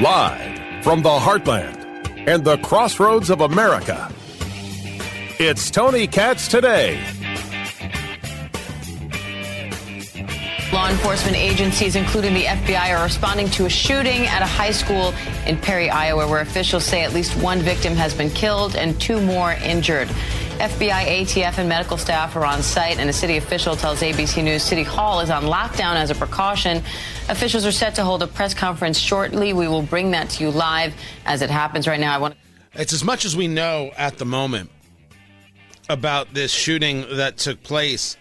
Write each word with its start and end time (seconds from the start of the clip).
Live 0.00 0.82
from 0.82 1.02
the 1.02 1.08
heartland 1.08 2.26
and 2.26 2.44
the 2.44 2.56
crossroads 2.58 3.30
of 3.30 3.40
America, 3.40 4.12
it's 5.38 5.70
Tony 5.70 6.08
Katz 6.08 6.48
today. 6.48 7.00
Law 10.72 10.90
enforcement 10.90 11.36
agencies, 11.36 11.96
including 11.96 12.34
the 12.34 12.44
FBI, 12.44 12.96
are 12.98 13.04
responding 13.04 13.48
to 13.50 13.66
a 13.66 13.70
shooting 13.70 14.26
at 14.26 14.42
a 14.42 14.46
high 14.46 14.70
school 14.70 15.14
in 15.46 15.56
Perry, 15.56 15.88
Iowa, 15.88 16.28
where 16.28 16.40
officials 16.40 16.84
say 16.84 17.02
at 17.04 17.14
least 17.14 17.34
one 17.42 17.60
victim 17.60 17.94
has 17.94 18.14
been 18.14 18.30
killed 18.30 18.76
and 18.76 19.00
two 19.00 19.20
more 19.20 19.52
injured. 19.52 20.08
FBI, 20.58 21.22
ATF, 21.22 21.58
and 21.58 21.68
medical 21.68 21.96
staff 21.96 22.34
are 22.34 22.44
on 22.44 22.64
site, 22.64 22.98
and 22.98 23.08
a 23.08 23.12
city 23.12 23.36
official 23.36 23.76
tells 23.76 24.00
ABC 24.00 24.42
News 24.42 24.64
City 24.64 24.82
Hall 24.82 25.20
is 25.20 25.30
on 25.30 25.44
lockdown 25.44 25.94
as 25.94 26.10
a 26.10 26.16
precaution. 26.16 26.82
Officials 27.28 27.64
are 27.64 27.70
set 27.70 27.94
to 27.94 28.02
hold 28.02 28.24
a 28.24 28.26
press 28.26 28.54
conference 28.54 28.98
shortly. 28.98 29.52
We 29.52 29.68
will 29.68 29.82
bring 29.82 30.10
that 30.10 30.30
to 30.30 30.44
you 30.44 30.50
live 30.50 30.94
as 31.24 31.42
it 31.42 31.50
happens 31.50 31.86
right 31.86 32.00
now. 32.00 32.12
I 32.12 32.18
want 32.18 32.34
It's 32.74 32.92
as 32.92 33.04
much 33.04 33.24
as 33.24 33.36
we 33.36 33.46
know 33.46 33.92
at 33.96 34.18
the 34.18 34.24
moment 34.24 34.70
about 35.88 36.34
this 36.34 36.50
shooting 36.50 37.06
that 37.12 37.36
took 37.36 37.62
place 37.62 38.16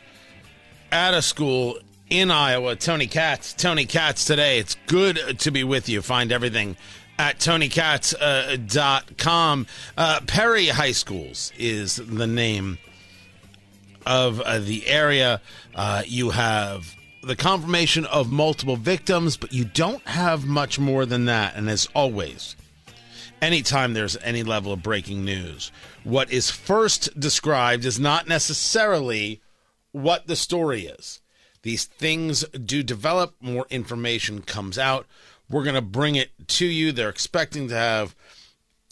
at 0.92 1.16
a 1.16 1.24
school 1.24 1.80
in 2.08 2.30
Iowa. 2.30 2.76
Tony 2.76 3.08
Katz, 3.08 3.54
Tony 3.54 3.86
Katz 3.86 4.26
today. 4.26 4.60
It's 4.60 4.76
good 4.86 5.40
to 5.40 5.50
be 5.50 5.64
with 5.64 5.90
you. 5.90 6.04
Find 6.04 6.32
everything 6.32 6.78
at 7.18 7.40
tonykatz.com. 7.40 9.68
Uh, 9.98 10.02
uh, 10.02 10.20
Perry 10.28 10.68
High 10.68 10.92
Schools 10.92 11.52
is 11.58 11.96
the 11.98 12.28
name 12.28 12.78
of 14.06 14.40
uh, 14.42 14.60
the 14.60 14.86
area. 14.88 15.42
Uh, 15.76 16.04
you 16.06 16.30
have 16.32 16.96
the 17.24 17.36
confirmation 17.36 18.06
of 18.06 18.32
multiple 18.32 18.78
victims, 18.78 19.38
but 19.38 19.52
you 19.52 19.66
don't 19.66 20.08
have 20.08 20.46
much 20.46 20.80
more 20.80 21.06
than 21.06 21.26
that. 21.26 21.56
And 21.56 21.70
as 21.70 21.88
always, 21.94 22.56
anytime 23.42 23.94
there's 23.94 24.18
any 24.24 24.44
level 24.44 24.72
of 24.72 24.84
breaking 24.84 25.26
news, 25.26 25.72
what 26.04 26.32
is 26.32 26.50
first 26.50 27.20
described 27.20 27.86
is 27.86 28.00
not 28.00 28.28
necessarily 28.28 29.42
what 29.92 30.28
the 30.28 30.36
story 30.36 30.86
is. 30.86 31.22
These 31.64 31.86
things 31.86 32.46
do 32.50 32.84
develop, 32.84 33.36
more 33.42 33.66
information 33.70 34.42
comes 34.42 34.78
out. 34.78 35.06
We're 35.50 35.64
going 35.64 35.76
to 35.76 35.82
bring 35.82 36.16
it 36.16 36.32
to 36.48 36.66
you. 36.66 36.92
They're 36.92 37.10
expecting 37.10 37.68
to 37.70 37.76
have 37.76 38.16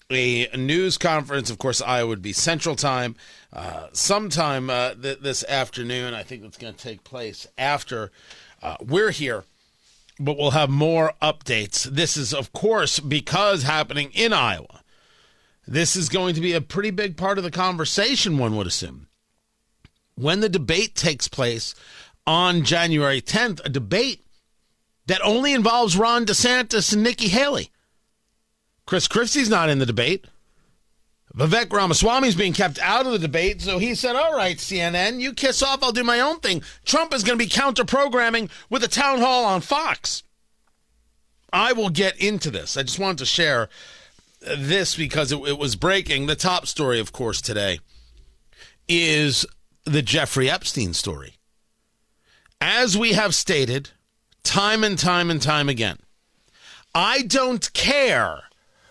a 0.10 0.48
news 0.56 0.98
conference. 0.98 1.50
Of 1.50 1.58
course, 1.58 1.82
Iowa 1.82 2.08
would 2.08 2.22
be 2.22 2.34
Central 2.34 2.76
Time 2.76 3.16
uh, 3.52 3.88
sometime 3.92 4.70
uh, 4.70 4.94
th- 4.94 5.20
this 5.20 5.44
afternoon. 5.46 6.14
I 6.14 6.24
think 6.24 6.44
it's 6.44 6.58
going 6.58 6.74
to 6.74 6.84
take 6.84 7.04
place 7.04 7.48
after 7.58 8.12
uh, 8.62 8.78
we're 8.82 9.12
here, 9.12 9.44
but 10.20 10.38
we'll 10.38 10.52
have 10.52 10.70
more 10.70 11.14
updates. 11.22 11.84
This 11.84 12.18
is, 12.18 12.34
of 12.34 12.54
course, 12.54 13.00
because 13.00 13.64
happening 13.64 14.12
in 14.14 14.34
Iowa. 14.34 14.82
This 15.68 15.96
is 15.96 16.10
going 16.10 16.36
to 16.36 16.42
be 16.42 16.54
a 16.54 16.62
pretty 16.62 16.92
big 16.92 17.18
part 17.18 17.38
of 17.38 17.44
the 17.44 17.52
conversation, 17.52 18.38
one 18.38 18.56
would 18.56 18.68
assume. 18.68 19.08
When 20.14 20.40
the 20.40 20.50
debate 20.50 20.96
takes 20.96 21.28
place 21.28 21.74
on 22.28 22.64
January 22.64 23.22
10th, 23.22 23.66
a 23.66 23.70
debate 23.70 24.25
that 25.08 25.22
only 25.24 25.54
involves 25.54 25.98
Ron 25.98 26.26
DeSantis 26.26 26.94
and 26.94 27.04
Nikki 27.04 27.28
Haley. 27.28 27.72
Chris 28.86 29.08
Christie's 29.08 29.50
not 29.50 29.70
in 29.70 29.80
the 29.80 29.86
debate. 29.86 30.26
Vivek 31.36 31.72
Ramaswamy 31.72 32.30
is 32.30 32.36
being 32.36 32.54
kept 32.54 32.80
out 32.80 33.06
of 33.06 33.12
the 33.12 33.20
debate, 33.20 33.62
so 33.62 33.78
he 33.78 33.94
said, 33.94 34.16
All 34.16 34.36
right, 34.36 34.58
CNN, 34.58 35.20
you 35.20 35.34
kiss 35.34 35.62
off, 35.62 35.84
I'll 35.84 35.92
do 35.92 36.04
my 36.04 36.20
own 36.22 36.40
thing. 36.40 36.62
Trump 36.86 37.14
is 37.14 37.24
going 37.24 37.38
to 37.38 37.44
be 37.44 37.50
counter 37.50 37.84
programming 37.84 38.50
with 38.70 38.84
a 38.84 38.88
town 38.88 39.20
hall 39.20 39.44
on 39.44 39.60
Fox. 39.60 40.24
I 41.52 41.74
will 41.74 41.90
get 41.90 42.18
into 42.22 42.50
this. 42.50 42.78
I 42.78 42.84
just 42.84 43.00
wanted 43.00 43.18
to 43.20 43.26
share 43.26 43.70
this 44.40 44.96
because 44.96 45.32
it, 45.32 45.40
it 45.40 45.58
was 45.58 45.76
breaking. 45.76 46.28
The 46.28 46.36
top 46.36 46.68
story, 46.68 47.00
of 47.00 47.12
course, 47.12 47.42
today 47.42 47.80
is 48.88 49.46
the 49.84 50.02
Jeffrey 50.02 50.50
Epstein 50.50 50.94
story. 50.94 51.36
As 52.62 52.98
we 52.98 53.14
have 53.14 53.36
stated, 53.36 53.92
time 54.46 54.84
and 54.84 54.98
time 54.98 55.30
and 55.30 55.42
time 55.42 55.68
again. 55.68 55.98
I 56.94 57.24
don't 57.24 57.74
care 57.74 58.44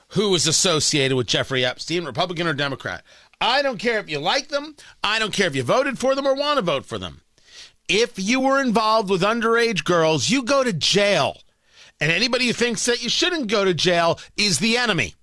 who 0.09 0.35
is 0.35 0.47
associated 0.47 1.17
with 1.17 1.27
Jeffrey 1.27 1.65
Epstein, 1.65 2.05
Republican 2.05 2.47
or 2.47 2.53
Democrat. 2.53 3.03
I 3.41 3.63
don't 3.63 3.79
care 3.79 3.99
if 3.99 4.11
you 4.11 4.19
like 4.19 4.49
them. 4.49 4.77
I 5.03 5.19
don't 5.19 5.33
care 5.33 5.47
if 5.47 5.57
you 5.57 5.63
voted 5.63 5.99
for 5.99 6.15
them 6.15 6.27
or 6.27 6.35
want 6.35 6.59
to 6.59 6.63
vote 6.63 6.85
for 6.85 6.99
them. 6.99 7.23
If 7.89 8.19
you 8.19 8.41
were 8.41 8.61
involved 8.61 9.11
with 9.11 9.23
underage 9.23 9.85
girls, 9.85 10.31
you 10.31 10.43
go 10.43 10.63
to 10.65 10.73
jail. 10.73 11.39
And 12.01 12.11
anybody 12.11 12.47
who 12.47 12.53
thinks 12.53 12.85
that 12.87 13.03
you 13.03 13.09
shouldn't 13.09 13.49
go 13.49 13.65
to 13.65 13.75
jail 13.75 14.19
is 14.37 14.59
the 14.59 14.77
enemy. 14.77 15.15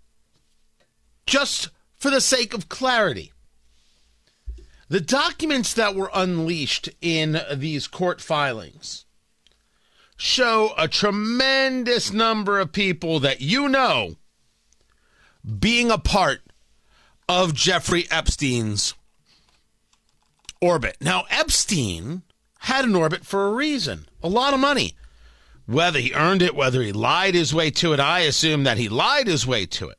Just 1.26 1.70
for 1.98 2.10
the 2.10 2.22
sake 2.22 2.54
of 2.54 2.70
clarity. 2.70 3.32
The 4.90 5.02
documents 5.02 5.74
that 5.76 5.96
were 5.96 6.12
unleashed 6.14 6.90
in 7.02 7.42
these 7.56 7.88
court 7.88 8.22
filings 8.22 9.06
show 10.22 10.72
a 10.78 10.88
tremendous 10.88 12.14
number 12.14 12.60
of 12.60 12.72
people 12.72 13.20
that 13.20 13.42
you 13.42 13.68
know 13.68 14.16
being 15.60 15.90
a 15.90 15.98
part 15.98 16.42
of 17.28 17.56
Jeffrey 17.56 18.06
Epstein's 18.12 18.94
orbit. 20.62 20.98
Now, 21.02 21.24
Epstein 21.32 22.22
had 22.60 22.86
an 22.86 22.96
orbit 22.96 23.26
for 23.26 23.48
a 23.48 23.54
reason 23.54 24.08
a 24.22 24.30
lot 24.30 24.54
of 24.54 24.60
money. 24.60 24.94
Whether 25.66 26.00
he 26.00 26.14
earned 26.14 26.44
it, 26.44 26.56
whether 26.56 26.84
he 26.84 26.92
lied 26.92 27.34
his 27.34 27.54
way 27.54 27.72
to 27.72 27.94
it, 27.94 28.00
I 28.00 28.20
assume 28.20 28.64
that 28.66 28.78
he 28.78 28.90
lied 28.90 29.26
his 29.26 29.48
way 29.48 29.66
to 29.68 29.90
it. 29.90 29.98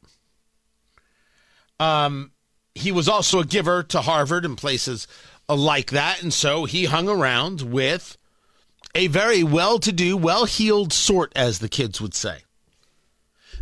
Um, 1.80 2.30
he 2.74 2.92
was 2.92 3.08
also 3.08 3.40
a 3.40 3.44
giver 3.44 3.82
to 3.84 4.02
Harvard 4.02 4.44
and 4.44 4.56
places 4.56 5.08
like 5.48 5.90
that, 5.90 6.22
and 6.22 6.32
so 6.32 6.64
he 6.64 6.84
hung 6.84 7.08
around 7.08 7.62
with 7.62 8.16
a 8.94 9.06
very 9.06 9.42
well 9.42 9.78
to 9.78 9.92
do, 9.92 10.16
well 10.16 10.44
heeled 10.44 10.92
sort, 10.92 11.32
as 11.34 11.58
the 11.58 11.68
kids 11.68 12.00
would 12.00 12.14
say. 12.14 12.40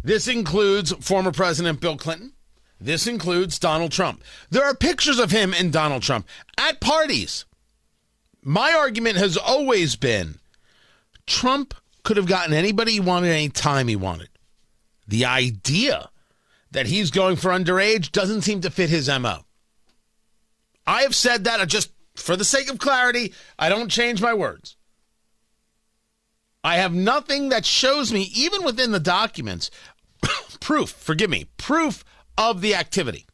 This 0.02 0.28
includes 0.28 0.92
former 0.92 1.32
President 1.32 1.80
Bill 1.80 1.96
Clinton. 1.96 2.32
This 2.80 3.06
includes 3.06 3.58
Donald 3.58 3.92
Trump. 3.92 4.22
There 4.48 4.64
are 4.64 4.74
pictures 4.74 5.18
of 5.18 5.30
him 5.30 5.52
and 5.52 5.72
Donald 5.72 6.02
Trump 6.02 6.26
at 6.56 6.80
parties. 6.80 7.44
My 8.42 8.72
argument 8.72 9.18
has 9.18 9.36
always 9.36 9.96
been 9.96 10.38
Trump 11.26 11.74
could 12.02 12.16
have 12.16 12.26
gotten 12.26 12.54
anybody 12.54 12.92
he 12.92 13.00
wanted 13.00 13.28
any 13.28 13.50
time 13.50 13.88
he 13.88 13.96
wanted. 13.96 14.30
The 15.06 15.26
idea 15.26 16.08
that 16.70 16.86
he's 16.86 17.10
going 17.10 17.36
for 17.36 17.50
underage 17.50 18.12
doesn't 18.12 18.42
seem 18.42 18.62
to 18.62 18.70
fit 18.70 18.88
his 18.88 19.08
MO. 19.08 19.44
I 20.86 21.02
have 21.02 21.14
said 21.14 21.44
that 21.44 21.60
I 21.60 21.66
just 21.66 21.92
for 22.14 22.36
the 22.36 22.44
sake 22.44 22.70
of 22.70 22.78
clarity, 22.78 23.34
I 23.58 23.68
don't 23.68 23.90
change 23.90 24.22
my 24.22 24.34
words. 24.34 24.76
I 26.62 26.76
have 26.76 26.94
nothing 26.94 27.48
that 27.48 27.64
shows 27.64 28.12
me, 28.12 28.30
even 28.34 28.64
within 28.64 28.92
the 28.92 29.00
documents, 29.00 29.70
proof, 30.60 30.90
forgive 30.90 31.30
me, 31.30 31.46
proof 31.56 32.04
of 32.36 32.60
the 32.60 32.74
activity. 32.74 33.26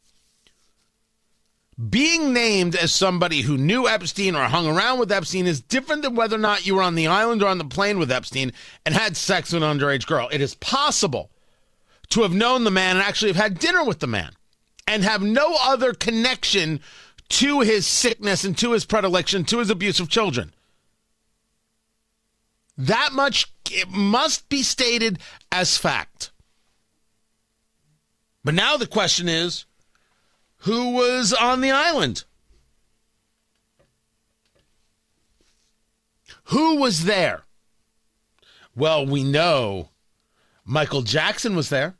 Being 1.89 2.33
named 2.33 2.75
as 2.75 2.91
somebody 2.91 3.41
who 3.41 3.57
knew 3.57 3.87
Epstein 3.87 4.35
or 4.35 4.45
hung 4.45 4.65
around 4.65 4.97
with 4.99 5.11
Epstein 5.11 5.45
is 5.45 5.61
different 5.61 6.01
than 6.01 6.15
whether 6.15 6.35
or 6.35 6.39
not 6.39 6.65
you 6.65 6.75
were 6.75 6.81
on 6.81 6.95
the 6.95 7.05
island 7.05 7.43
or 7.43 7.49
on 7.49 7.59
the 7.59 7.65
plane 7.65 7.99
with 7.99 8.11
Epstein 8.11 8.51
and 8.83 8.95
had 8.95 9.15
sex 9.15 9.53
with 9.53 9.61
an 9.61 9.77
underage 9.77 10.07
girl. 10.07 10.27
It 10.31 10.41
is 10.41 10.55
possible 10.55 11.29
to 12.09 12.23
have 12.23 12.33
known 12.33 12.63
the 12.63 12.71
man 12.71 12.95
and 12.97 13.05
actually 13.05 13.29
have 13.29 13.41
had 13.41 13.59
dinner 13.59 13.83
with 13.83 13.99
the 13.99 14.07
man 14.07 14.31
and 14.87 15.03
have 15.03 15.21
no 15.21 15.55
other 15.61 15.93
connection 15.93 16.79
to 17.29 17.59
his 17.59 17.85
sickness 17.85 18.43
and 18.43 18.57
to 18.57 18.71
his 18.71 18.85
predilection, 18.85 19.43
to 19.45 19.59
his 19.59 19.69
abuse 19.69 19.99
of 19.99 20.09
children. 20.09 20.53
That 22.77 23.11
much 23.13 23.51
it 23.71 23.89
must 23.89 24.47
be 24.49 24.63
stated 24.63 25.19
as 25.51 25.77
fact. 25.77 26.31
But 28.43 28.53
now 28.53 28.77
the 28.77 28.87
question 28.87 29.27
is 29.27 29.65
who 30.59 30.91
was 30.91 31.33
on 31.33 31.61
the 31.61 31.71
island? 31.71 32.23
Who 36.45 36.77
was 36.77 37.03
there? 37.03 37.43
Well, 38.75 39.05
we 39.05 39.23
know 39.23 39.89
Michael 40.63 41.01
Jackson 41.01 41.55
was 41.55 41.69
there. 41.69 41.95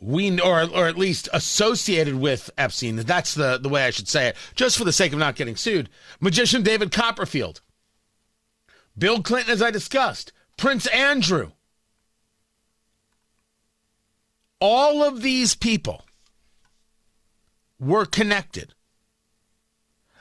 We 0.00 0.40
or 0.40 0.62
or 0.62 0.86
at 0.86 0.98
least 0.98 1.28
associated 1.32 2.16
with 2.16 2.50
Epstein. 2.58 2.96
That's 2.96 3.34
the 3.34 3.58
the 3.58 3.68
way 3.68 3.84
I 3.84 3.90
should 3.90 4.08
say 4.08 4.28
it. 4.28 4.36
Just 4.54 4.76
for 4.76 4.84
the 4.84 4.92
sake 4.92 5.12
of 5.12 5.18
not 5.18 5.36
getting 5.36 5.56
sued. 5.56 5.88
Magician 6.20 6.62
David 6.62 6.92
Copperfield. 6.92 7.60
Bill 8.96 9.22
Clinton, 9.22 9.52
as 9.52 9.62
I 9.62 9.70
discussed, 9.70 10.32
Prince 10.56 10.86
Andrew. 10.86 11.52
All 14.60 15.02
of 15.02 15.22
these 15.22 15.54
people 15.54 16.04
were 17.78 18.06
connected. 18.06 18.74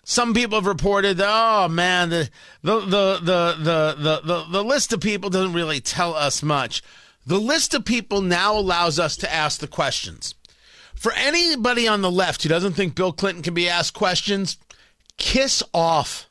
some 0.04 0.34
people 0.34 0.58
have 0.58 0.66
reported 0.66 1.22
oh 1.24 1.68
man 1.70 2.10
the 2.10 2.30
the 2.62 2.80
the 2.82 3.20
the 3.22 3.56
the 3.58 4.22
the, 4.24 4.46
the, 4.52 4.64
list 4.64 4.92
of 4.92 5.00
people 5.00 5.30
doesn't 5.30 5.54
really 5.54 5.80
tell 5.80 6.14
us 6.14 6.44
much 6.44 6.84
the 7.26 7.40
list 7.40 7.74
of 7.74 7.86
people 7.86 8.22
now 8.22 8.58
allows 8.58 9.00
us 9.00 9.16
to 9.16 9.34
ask 9.34 9.60
the 9.62 9.68
questions 9.68 10.36
for 10.94 11.14
anybody 11.14 11.88
on 11.88 12.02
the 12.02 12.12
left 12.12 12.44
who 12.44 12.50
doesn't 12.50 12.74
think 12.74 12.96
bill 12.96 13.14
clinton 13.14 13.44
can 13.44 13.54
be 13.54 13.70
asked 13.70 13.94
questions 13.94 14.58
kiss 15.18 15.64
off 15.74 16.30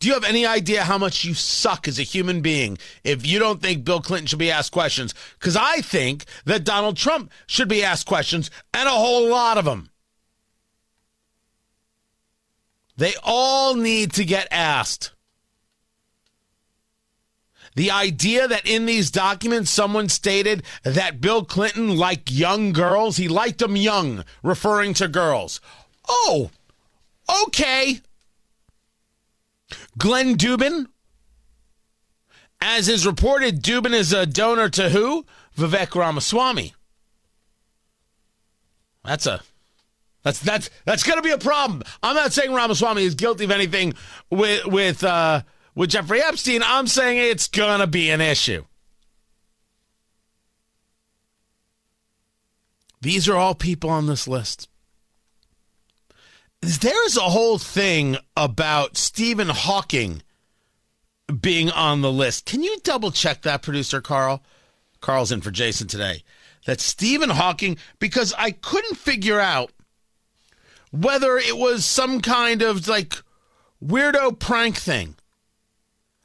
do 0.00 0.08
you 0.08 0.14
have 0.14 0.24
any 0.24 0.46
idea 0.46 0.82
how 0.84 0.96
much 0.96 1.24
you 1.24 1.34
suck 1.34 1.86
as 1.86 1.98
a 1.98 2.02
human 2.02 2.40
being 2.40 2.78
if 3.04 3.26
you 3.26 3.38
don't 3.38 3.60
think 3.60 3.84
Bill 3.84 4.00
Clinton 4.00 4.26
should 4.26 4.38
be 4.38 4.50
asked 4.50 4.72
questions? 4.72 5.14
Because 5.38 5.56
I 5.56 5.82
think 5.82 6.24
that 6.46 6.64
Donald 6.64 6.96
Trump 6.96 7.30
should 7.46 7.68
be 7.68 7.84
asked 7.84 8.06
questions, 8.06 8.50
and 8.72 8.88
a 8.88 8.92
whole 8.92 9.28
lot 9.28 9.58
of 9.58 9.66
them. 9.66 9.90
They 12.96 13.12
all 13.22 13.74
need 13.74 14.12
to 14.12 14.24
get 14.24 14.48
asked. 14.50 15.12
The 17.76 17.90
idea 17.90 18.48
that 18.48 18.66
in 18.66 18.86
these 18.86 19.10
documents 19.10 19.70
someone 19.70 20.08
stated 20.08 20.62
that 20.82 21.20
Bill 21.20 21.44
Clinton 21.44 21.96
liked 21.96 22.30
young 22.30 22.72
girls, 22.72 23.18
he 23.18 23.28
liked 23.28 23.58
them 23.58 23.76
young, 23.76 24.24
referring 24.42 24.94
to 24.94 25.08
girls. 25.08 25.60
Oh, 26.08 26.50
okay. 27.44 28.00
Glenn 29.98 30.36
Dubin, 30.36 30.86
as 32.60 32.88
is 32.88 33.06
reported, 33.06 33.62
Dubin 33.62 33.92
is 33.92 34.12
a 34.12 34.26
donor 34.26 34.68
to 34.70 34.90
who? 34.90 35.24
Vivek 35.56 35.94
Ramaswamy. 35.94 36.74
That's 39.04 39.26
a 39.26 39.42
that's 40.22 40.40
that's 40.40 40.70
that's 40.84 41.02
going 41.02 41.18
to 41.18 41.22
be 41.22 41.30
a 41.30 41.38
problem. 41.38 41.82
I'm 42.02 42.14
not 42.14 42.32
saying 42.32 42.52
Ramaswamy 42.52 43.02
is 43.02 43.14
guilty 43.14 43.44
of 43.44 43.50
anything 43.50 43.94
with 44.28 44.66
with 44.66 45.02
uh, 45.02 45.42
with 45.74 45.90
Jeffrey 45.90 46.22
Epstein. 46.22 46.62
I'm 46.62 46.86
saying 46.86 47.18
it's 47.18 47.48
going 47.48 47.80
to 47.80 47.86
be 47.86 48.10
an 48.10 48.20
issue. 48.20 48.64
These 53.00 53.28
are 53.28 53.36
all 53.36 53.54
people 53.54 53.88
on 53.88 54.06
this 54.06 54.28
list. 54.28 54.68
There's 56.62 57.16
a 57.16 57.22
whole 57.22 57.58
thing 57.58 58.18
about 58.36 58.96
Stephen 58.96 59.48
Hawking 59.48 60.22
being 61.40 61.70
on 61.70 62.02
the 62.02 62.12
list. 62.12 62.44
Can 62.44 62.62
you 62.62 62.76
double 62.82 63.10
check 63.10 63.42
that, 63.42 63.62
producer 63.62 64.00
Carl? 64.00 64.42
Carl's 65.00 65.32
in 65.32 65.40
for 65.40 65.50
Jason 65.50 65.88
today. 65.88 66.22
That 66.66 66.80
Stephen 66.80 67.30
Hawking, 67.30 67.78
because 67.98 68.34
I 68.36 68.50
couldn't 68.50 68.96
figure 68.96 69.40
out 69.40 69.72
whether 70.92 71.38
it 71.38 71.56
was 71.56 71.86
some 71.86 72.20
kind 72.20 72.60
of 72.60 72.86
like 72.86 73.22
weirdo 73.82 74.38
prank 74.38 74.76
thing. 74.76 75.14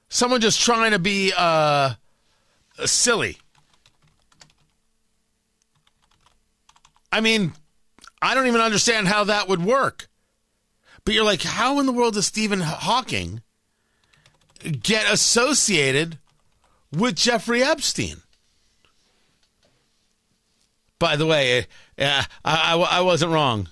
Someone 0.10 0.42
just 0.42 0.62
trying 0.62 0.92
to 0.92 1.00
be 1.00 1.32
uh, 1.36 1.94
silly. 2.84 3.38
I 7.10 7.22
mean, 7.22 7.54
I 8.22 8.36
don't 8.36 8.48
even 8.48 8.60
understand 8.60 9.08
how 9.08 9.24
that 9.24 9.48
would 9.48 9.64
work. 9.64 10.10
But 11.06 11.14
you're 11.14 11.24
like, 11.24 11.44
how 11.44 11.80
in 11.80 11.86
the 11.86 11.92
world 11.92 12.16
does 12.16 12.26
Stephen 12.26 12.62
Hawking 12.62 13.44
get 14.60 15.12
associated 15.12 16.18
with 16.92 17.16
Jeffrey 17.16 17.64
Epstein? 17.64 18.18
By 20.98 21.16
the 21.16 21.28
way, 21.28 21.68
uh, 22.00 22.24
I, 22.44 22.74
I, 22.74 22.76
I 22.76 23.02
wasn't 23.02 23.32
wrong. 23.32 23.70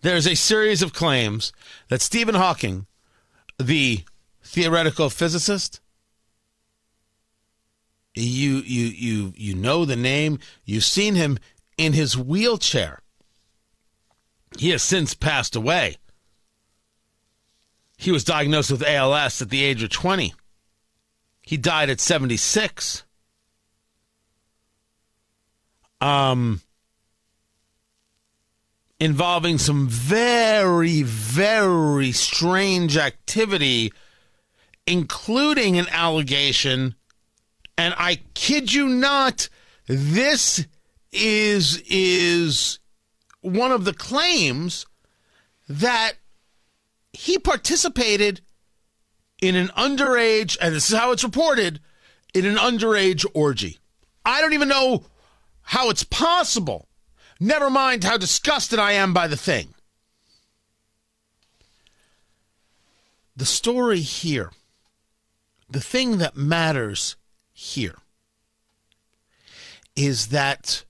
There's 0.00 0.26
a 0.26 0.34
series 0.34 0.82
of 0.82 0.94
claims 0.94 1.52
that 1.88 2.00
Stephen 2.00 2.34
Hawking, 2.34 2.86
the 3.58 4.04
theoretical 4.42 5.10
physicist, 5.10 5.80
you 8.14 8.56
you 8.58 8.86
you 8.86 9.32
you 9.36 9.54
know 9.54 9.84
the 9.84 9.96
name, 9.96 10.38
you've 10.64 10.84
seen 10.84 11.14
him 11.14 11.38
in 11.78 11.92
his 11.92 12.16
wheelchair. 12.16 13.01
He 14.58 14.70
has 14.70 14.82
since 14.82 15.14
passed 15.14 15.56
away. 15.56 15.96
He 17.96 18.10
was 18.10 18.24
diagnosed 18.24 18.70
with 18.70 18.82
ALS 18.82 19.40
at 19.40 19.50
the 19.50 19.62
age 19.62 19.82
of 19.82 19.90
20. 19.90 20.34
He 21.42 21.56
died 21.56 21.90
at 21.90 22.00
76. 22.00 23.04
Um, 26.00 26.60
involving 28.98 29.58
some 29.58 29.88
very, 29.88 31.02
very 31.02 32.12
strange 32.12 32.96
activity, 32.96 33.92
including 34.86 35.78
an 35.78 35.86
allegation. 35.90 36.94
And 37.78 37.94
I 37.96 38.20
kid 38.34 38.72
you 38.72 38.88
not, 38.88 39.48
this 39.86 40.66
is 41.12 41.82
is 41.88 42.78
one 43.42 43.70
of 43.70 43.84
the 43.84 43.92
claims 43.92 44.86
that 45.68 46.14
he 47.12 47.38
participated 47.38 48.40
in 49.42 49.54
an 49.56 49.68
underage, 49.76 50.56
and 50.60 50.74
this 50.74 50.90
is 50.90 50.96
how 50.96 51.12
it's 51.12 51.24
reported, 51.24 51.80
in 52.32 52.46
an 52.46 52.56
underage 52.56 53.26
orgy. 53.34 53.78
I 54.24 54.40
don't 54.40 54.54
even 54.54 54.68
know 54.68 55.04
how 55.62 55.90
it's 55.90 56.04
possible. 56.04 56.88
Never 57.38 57.68
mind 57.68 58.04
how 58.04 58.16
disgusted 58.16 58.78
I 58.78 58.92
am 58.92 59.12
by 59.12 59.26
the 59.26 59.36
thing. 59.36 59.74
The 63.36 63.44
story 63.44 64.00
here, 64.00 64.52
the 65.68 65.80
thing 65.80 66.18
that 66.18 66.36
matters 66.36 67.16
here, 67.52 67.96
is 69.96 70.28
that 70.28 70.84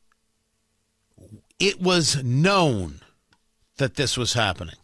it 1.63 1.81
was 1.81 2.25
known 2.25 3.01
that 3.77 3.95
this 3.95 4.17
was 4.17 4.33
happening. 4.33 4.75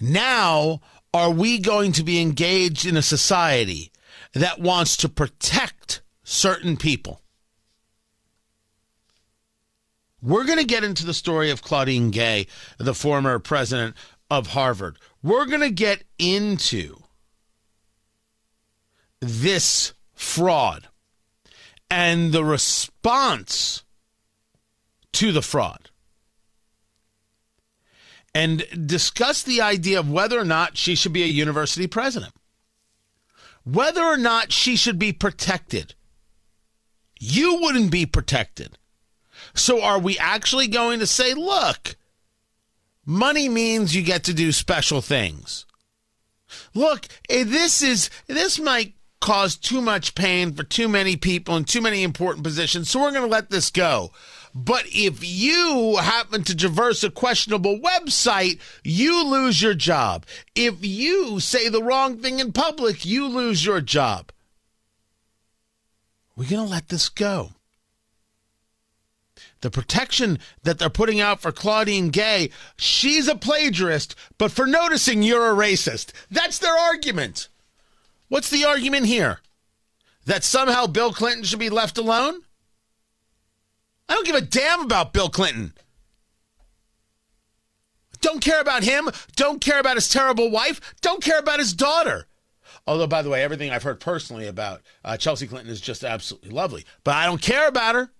Now, 0.00 0.80
are 1.12 1.30
we 1.30 1.58
going 1.58 1.92
to 1.92 2.02
be 2.02 2.22
engaged 2.22 2.86
in 2.86 2.96
a 2.96 3.02
society 3.02 3.92
that 4.32 4.58
wants 4.58 4.96
to 4.96 5.10
protect 5.10 6.00
certain 6.22 6.78
people? 6.78 7.20
We're 10.22 10.46
going 10.46 10.58
to 10.58 10.64
get 10.64 10.84
into 10.84 11.04
the 11.04 11.12
story 11.12 11.50
of 11.50 11.60
Claudine 11.60 12.10
Gay, 12.10 12.46
the 12.78 12.94
former 12.94 13.38
president 13.38 13.94
of 14.30 14.48
Harvard. 14.48 14.98
We're 15.22 15.44
going 15.44 15.60
to 15.60 15.70
get 15.70 16.04
into 16.18 16.96
this 19.20 19.92
fraud 20.14 20.88
and 21.90 22.32
the 22.32 22.42
response 22.42 23.83
to 25.14 25.32
the 25.32 25.42
fraud 25.42 25.90
and 28.34 28.64
discuss 28.86 29.42
the 29.42 29.60
idea 29.60 29.98
of 29.98 30.10
whether 30.10 30.38
or 30.38 30.44
not 30.44 30.76
she 30.76 30.94
should 30.94 31.12
be 31.12 31.22
a 31.22 31.26
university 31.26 31.86
president, 31.86 32.34
whether 33.64 34.02
or 34.02 34.16
not 34.16 34.52
she 34.52 34.76
should 34.76 34.98
be 34.98 35.12
protected. 35.12 35.94
You 37.20 37.60
wouldn't 37.60 37.92
be 37.92 38.06
protected. 38.06 38.76
So, 39.54 39.82
are 39.82 39.98
we 39.98 40.18
actually 40.18 40.66
going 40.66 40.98
to 40.98 41.06
say, 41.06 41.32
look, 41.32 41.96
money 43.06 43.48
means 43.48 43.94
you 43.94 44.02
get 44.02 44.24
to 44.24 44.34
do 44.34 44.50
special 44.52 45.00
things? 45.00 45.64
Look, 46.74 47.06
eh, 47.28 47.44
this 47.44 47.82
is 47.82 48.10
this 48.26 48.58
might 48.58 48.94
cause 49.20 49.56
too 49.56 49.80
much 49.80 50.14
pain 50.14 50.52
for 50.52 50.64
too 50.64 50.88
many 50.88 51.16
people 51.16 51.56
in 51.56 51.64
too 51.64 51.80
many 51.80 52.02
important 52.02 52.44
positions, 52.44 52.90
so 52.90 53.00
we're 53.00 53.10
going 53.10 53.22
to 53.22 53.28
let 53.28 53.50
this 53.50 53.70
go. 53.70 54.10
But 54.54 54.84
if 54.86 55.24
you 55.24 55.96
happen 55.96 56.44
to 56.44 56.56
traverse 56.56 57.02
a 57.02 57.10
questionable 57.10 57.80
website, 57.80 58.60
you 58.84 59.24
lose 59.24 59.60
your 59.60 59.74
job. 59.74 60.24
If 60.54 60.76
you 60.84 61.40
say 61.40 61.68
the 61.68 61.82
wrong 61.82 62.18
thing 62.18 62.38
in 62.38 62.52
public, 62.52 63.04
you 63.04 63.26
lose 63.26 63.66
your 63.66 63.80
job. 63.80 64.30
We're 66.36 66.48
going 66.48 66.64
to 66.64 66.70
let 66.70 66.88
this 66.88 67.08
go. 67.08 67.50
The 69.60 69.70
protection 69.70 70.38
that 70.62 70.78
they're 70.78 70.90
putting 70.90 71.20
out 71.20 71.40
for 71.40 71.50
Claudine 71.50 72.10
Gay, 72.10 72.50
she's 72.76 73.26
a 73.26 73.34
plagiarist, 73.34 74.14
but 74.38 74.52
for 74.52 74.66
noticing 74.66 75.22
you're 75.22 75.50
a 75.50 75.56
racist. 75.56 76.12
That's 76.30 76.58
their 76.58 76.76
argument. 76.76 77.48
What's 78.28 78.50
the 78.50 78.64
argument 78.64 79.06
here? 79.06 79.40
That 80.26 80.44
somehow 80.44 80.86
Bill 80.86 81.12
Clinton 81.12 81.44
should 81.44 81.58
be 81.58 81.70
left 81.70 81.98
alone? 81.98 82.42
I 84.08 84.14
don't 84.14 84.26
give 84.26 84.36
a 84.36 84.40
damn 84.40 84.80
about 84.80 85.12
Bill 85.12 85.28
Clinton. 85.28 85.72
Don't 88.20 88.40
care 88.40 88.60
about 88.60 88.84
him. 88.84 89.10
Don't 89.36 89.60
care 89.60 89.78
about 89.78 89.96
his 89.96 90.08
terrible 90.08 90.50
wife. 90.50 90.94
Don't 91.02 91.22
care 91.22 91.38
about 91.38 91.58
his 91.58 91.74
daughter. 91.74 92.26
Although, 92.86 93.06
by 93.06 93.22
the 93.22 93.30
way, 93.30 93.42
everything 93.42 93.70
I've 93.70 93.82
heard 93.82 94.00
personally 94.00 94.46
about 94.46 94.82
uh, 95.04 95.16
Chelsea 95.16 95.46
Clinton 95.46 95.70
is 95.70 95.80
just 95.80 96.04
absolutely 96.04 96.50
lovely. 96.50 96.84
But 97.02 97.16
I 97.16 97.26
don't 97.26 97.40
care 97.40 97.68
about 97.68 97.94
her. 97.94 98.10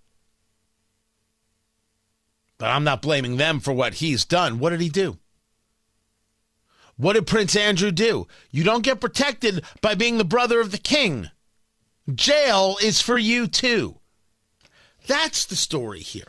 But 2.57 2.69
I'm 2.69 2.83
not 2.83 3.01
blaming 3.01 3.37
them 3.37 3.59
for 3.59 3.73
what 3.73 3.95
he's 3.95 4.25
done. 4.25 4.59
What 4.59 4.69
did 4.69 4.81
he 4.81 4.89
do? 4.89 5.17
What 6.97 7.13
did 7.13 7.27
Prince 7.27 7.55
Andrew 7.55 7.91
do? 7.91 8.27
You 8.51 8.63
don't 8.63 8.83
get 8.83 9.01
protected 9.01 9.63
by 9.81 9.95
being 9.95 10.17
the 10.17 10.23
brother 10.23 10.61
of 10.61 10.71
the 10.71 10.77
king. 10.77 11.29
Jail 12.13 12.77
is 12.81 13.01
for 13.01 13.17
you 13.17 13.47
too. 13.47 13.99
That's 15.07 15.45
the 15.45 15.55
story 15.55 15.99
here. 15.99 16.27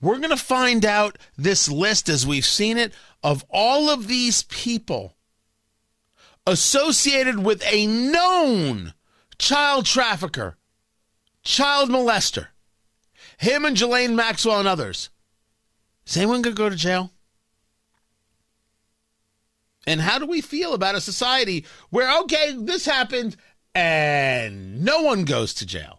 We're 0.00 0.18
going 0.18 0.30
to 0.30 0.36
find 0.36 0.84
out 0.84 1.18
this 1.36 1.68
list 1.68 2.08
as 2.08 2.26
we've 2.26 2.44
seen 2.44 2.76
it 2.76 2.92
of 3.22 3.44
all 3.48 3.88
of 3.88 4.06
these 4.06 4.42
people 4.44 5.16
associated 6.46 7.42
with 7.42 7.62
a 7.66 7.86
known 7.86 8.92
child 9.38 9.86
trafficker, 9.86 10.58
child 11.42 11.88
molester, 11.88 12.48
him 13.38 13.64
and 13.64 13.76
Ghislaine 13.76 14.14
Maxwell 14.14 14.58
and 14.58 14.68
others. 14.68 15.08
Is 16.06 16.16
anyone 16.16 16.42
going 16.42 16.54
to 16.54 16.62
go 16.62 16.68
to 16.68 16.76
jail? 16.76 17.10
And 19.86 20.00
how 20.00 20.18
do 20.18 20.26
we 20.26 20.40
feel 20.40 20.74
about 20.74 20.94
a 20.94 21.00
society 21.00 21.64
where, 21.90 22.20
okay, 22.22 22.54
this 22.58 22.86
happened 22.86 23.36
and 23.74 24.84
no 24.84 25.02
one 25.02 25.24
goes 25.24 25.54
to 25.54 25.66
jail? 25.66 25.98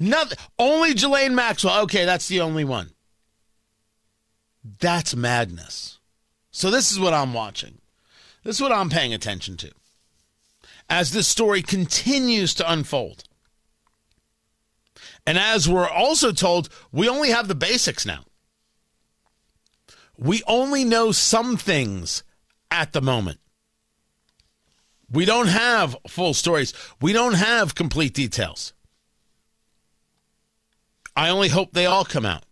Nothing. 0.00 0.38
Only 0.58 0.94
Ghislaine 0.94 1.34
Maxwell. 1.34 1.82
Okay, 1.82 2.04
that's 2.04 2.28
the 2.28 2.40
only 2.40 2.64
one. 2.64 2.90
That's 4.80 5.16
madness. 5.16 5.98
So 6.50 6.70
this 6.70 6.90
is 6.92 7.00
what 7.00 7.14
I'm 7.14 7.32
watching. 7.32 7.78
This 8.44 8.56
is 8.56 8.62
what 8.62 8.72
I'm 8.72 8.90
paying 8.90 9.12
attention 9.12 9.56
to. 9.58 9.72
As 10.88 11.12
this 11.12 11.28
story 11.28 11.62
continues 11.62 12.54
to 12.54 12.70
unfold. 12.70 13.24
And 15.26 15.38
as 15.38 15.68
we're 15.68 15.88
also 15.88 16.32
told, 16.32 16.68
we 16.90 17.08
only 17.08 17.30
have 17.30 17.48
the 17.48 17.54
basics 17.54 18.06
now. 18.06 18.24
We 20.16 20.42
only 20.46 20.84
know 20.84 21.12
some 21.12 21.56
things 21.56 22.22
at 22.70 22.92
the 22.92 23.02
moment. 23.02 23.38
We 25.10 25.24
don't 25.24 25.48
have 25.48 25.96
full 26.06 26.34
stories. 26.34 26.74
We 27.00 27.12
don't 27.12 27.34
have 27.34 27.74
complete 27.74 28.14
details. 28.14 28.72
I 31.18 31.30
only 31.30 31.48
hope 31.48 31.72
they 31.72 31.84
all 31.84 32.04
come 32.04 32.24
out. 32.24 32.44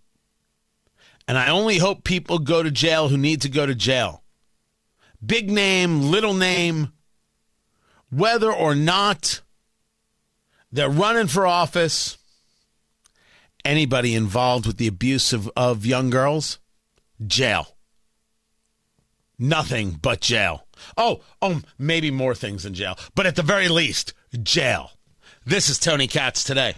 And 1.29 1.39
I 1.39 1.51
only 1.51 1.79
hope 1.79 2.03
people 2.03 2.41
go 2.41 2.65
to 2.65 2.71
jail 2.73 3.09
who 3.09 3.17
need 3.17 3.43
to 3.43 3.49
go 3.49 3.65
to 3.65 3.77
jail. 3.77 4.25
Big 5.25 5.49
name, 5.49 6.03
little 6.03 6.35
name, 6.35 6.93
whether 8.11 8.53
or 8.53 8.75
not 8.75 9.41
they're 10.73 10.91
running 10.91 11.29
for 11.29 11.47
office, 11.47 12.19
anybody 13.65 14.17
involved 14.17 14.67
with 14.67 14.79
the 14.79 14.89
abuse 14.89 15.33
of, 15.33 15.49
of 15.57 15.87
young 15.87 16.11
girls, 16.11 16.59
jail. 17.25 17.77
Nothing 19.39 19.93
but 19.93 20.21
jail. 20.21 20.67
Oh, 20.97 21.21
oh, 21.41 21.63
maybe 21.79 22.11
more 22.11 22.35
things 22.35 22.65
than 22.65 22.75
jail, 22.75 22.99
but 23.15 23.27
at 23.27 23.37
the 23.37 23.45
very 23.45 23.69
least, 23.69 24.13
jail. 24.43 24.91
This 25.45 25.69
is 25.69 25.79
Tony 25.79 26.09
Katz 26.09 26.43
today. 26.43 26.75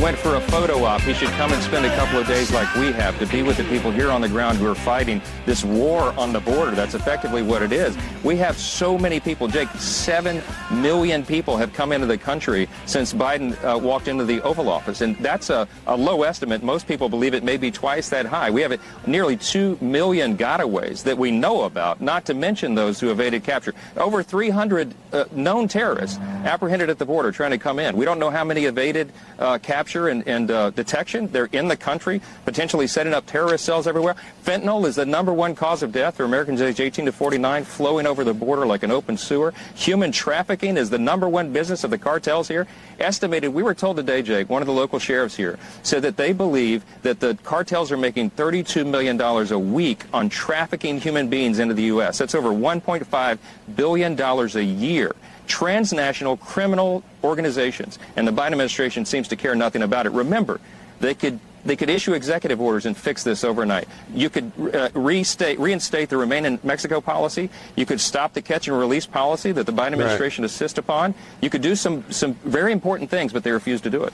Went 0.00 0.16
for 0.16 0.36
a 0.36 0.40
photo 0.40 0.84
op. 0.84 1.02
He 1.02 1.12
should 1.12 1.28
come 1.30 1.52
and 1.52 1.62
spend 1.62 1.84
a 1.84 1.94
couple 1.96 2.18
of 2.18 2.26
days 2.26 2.50
like 2.52 2.72
we 2.76 2.90
have 2.92 3.18
to 3.18 3.26
be 3.26 3.42
with 3.42 3.58
the 3.58 3.64
people 3.64 3.90
here 3.90 4.10
on 4.10 4.20
the 4.20 4.28
ground 4.28 4.56
who 4.56 4.66
are 4.66 4.74
fighting 4.74 5.20
this 5.44 5.62
war 5.64 6.14
on 6.18 6.32
the 6.32 6.40
border. 6.40 6.70
That's 6.70 6.94
effectively 6.94 7.42
what 7.42 7.62
it 7.62 7.72
is. 7.72 7.96
We 8.24 8.36
have 8.36 8.56
so 8.56 8.96
many 8.96 9.20
people. 9.20 9.46
Jake, 9.46 9.68
7 9.70 10.42
million 10.70 11.24
people 11.24 11.56
have 11.56 11.72
come 11.72 11.92
into 11.92 12.06
the 12.06 12.18
country 12.18 12.68
since 12.86 13.12
Biden 13.12 13.52
uh, 13.64 13.78
walked 13.78 14.08
into 14.08 14.24
the 14.24 14.40
Oval 14.42 14.68
Office. 14.68 15.00
And 15.00 15.16
that's 15.18 15.50
a, 15.50 15.68
a, 15.86 15.96
low 15.96 16.22
estimate. 16.22 16.62
Most 16.62 16.86
people 16.86 17.08
believe 17.08 17.34
it 17.34 17.44
may 17.44 17.56
be 17.56 17.70
twice 17.70 18.08
that 18.10 18.26
high. 18.26 18.50
We 18.50 18.62
have 18.62 18.80
nearly 19.06 19.36
2 19.36 19.78
million 19.80 20.36
gotaways 20.36 21.02
that 21.02 21.18
we 21.18 21.30
know 21.30 21.62
about, 21.62 22.00
not 22.00 22.24
to 22.26 22.34
mention 22.34 22.74
those 22.74 23.00
who 23.00 23.10
evaded 23.10 23.44
capture. 23.44 23.74
Over 23.96 24.22
300 24.22 24.94
uh, 25.12 25.24
known 25.32 25.68
terrorists 25.68 26.18
apprehended 26.18 26.88
at 26.88 26.98
the 26.98 27.04
border 27.04 27.32
trying 27.32 27.50
to 27.50 27.58
come 27.58 27.78
in. 27.78 27.96
We 27.96 28.04
don't 28.04 28.18
know 28.18 28.30
how 28.30 28.44
many 28.44 28.64
evaded 28.64 29.12
uh, 29.38 29.58
capture 29.58 30.08
and, 30.08 30.26
and 30.26 30.50
uh, 30.50 30.70
detection. 30.70 31.26
They're 31.26 31.48
in 31.52 31.68
the 31.68 31.76
country, 31.76 32.22
potentially 32.44 32.86
setting 32.86 33.12
up 33.12 33.26
terrorist 33.26 33.64
cells 33.64 33.86
everywhere. 33.86 34.16
Fentanyl 34.44 34.86
is 34.86 34.96
the 34.96 35.06
number 35.06 35.32
one 35.32 35.54
cause 35.54 35.82
of 35.82 35.92
death 35.92 36.16
for 36.16 36.24
Americans 36.24 36.62
aged 36.62 36.80
18 36.80 37.06
to 37.06 37.12
49, 37.12 37.64
flowing 37.64 38.06
over 38.06 38.24
the 38.24 38.34
border 38.34 38.66
like 38.66 38.82
an 38.82 38.90
open 38.90 39.16
sewer. 39.16 39.52
Human 39.74 40.12
trafficking 40.12 40.59
is 40.62 40.90
the 40.90 40.98
number 40.98 41.28
one 41.28 41.52
business 41.52 41.84
of 41.84 41.90
the 41.90 41.98
cartels 41.98 42.48
here. 42.48 42.66
Estimated, 42.98 43.52
we 43.52 43.62
were 43.62 43.74
told 43.74 43.96
today, 43.96 44.22
Jake, 44.22 44.48
one 44.48 44.62
of 44.62 44.66
the 44.66 44.72
local 44.72 44.98
sheriffs 44.98 45.36
here, 45.36 45.58
said 45.82 46.02
that 46.02 46.16
they 46.16 46.32
believe 46.32 46.84
that 47.02 47.20
the 47.20 47.36
cartels 47.42 47.90
are 47.90 47.96
making 47.96 48.30
$32 48.32 48.86
million 48.86 49.20
a 49.20 49.58
week 49.58 50.04
on 50.12 50.28
trafficking 50.28 51.00
human 51.00 51.28
beings 51.28 51.58
into 51.58 51.74
the 51.74 51.84
U.S. 51.84 52.18
That's 52.18 52.34
over 52.34 52.50
$1.5 52.50 53.38
billion 53.74 54.20
a 54.20 54.60
year 54.60 55.14
transnational 55.46 56.36
criminal 56.36 57.02
organizations, 57.24 57.98
and 58.14 58.26
the 58.26 58.30
Biden 58.30 58.52
administration 58.52 59.04
seems 59.04 59.26
to 59.26 59.34
care 59.34 59.56
nothing 59.56 59.82
about 59.82 60.06
it. 60.06 60.10
Remember, 60.10 60.60
they 61.00 61.12
could 61.12 61.40
they 61.64 61.76
could 61.76 61.90
issue 61.90 62.12
executive 62.14 62.60
orders 62.60 62.86
and 62.86 62.96
fix 62.96 63.22
this 63.22 63.44
overnight. 63.44 63.88
You 64.12 64.30
could 64.30 64.52
uh, 64.74 64.90
restate, 64.94 65.58
reinstate 65.58 66.08
the 66.08 66.16
Remain 66.16 66.44
in 66.44 66.58
Mexico 66.62 67.00
policy. 67.00 67.50
You 67.76 67.86
could 67.86 68.00
stop 68.00 68.32
the 68.32 68.42
catch 68.42 68.68
and 68.68 68.78
release 68.78 69.06
policy 69.06 69.52
that 69.52 69.66
the 69.66 69.72
Biden 69.72 69.92
administration 69.92 70.42
right. 70.42 70.50
insists 70.50 70.78
upon. 70.78 71.14
You 71.40 71.50
could 71.50 71.62
do 71.62 71.74
some, 71.74 72.10
some 72.10 72.34
very 72.34 72.72
important 72.72 73.10
things, 73.10 73.32
but 73.32 73.44
they 73.44 73.52
refuse 73.52 73.80
to 73.82 73.90
do 73.90 74.04
it. 74.04 74.12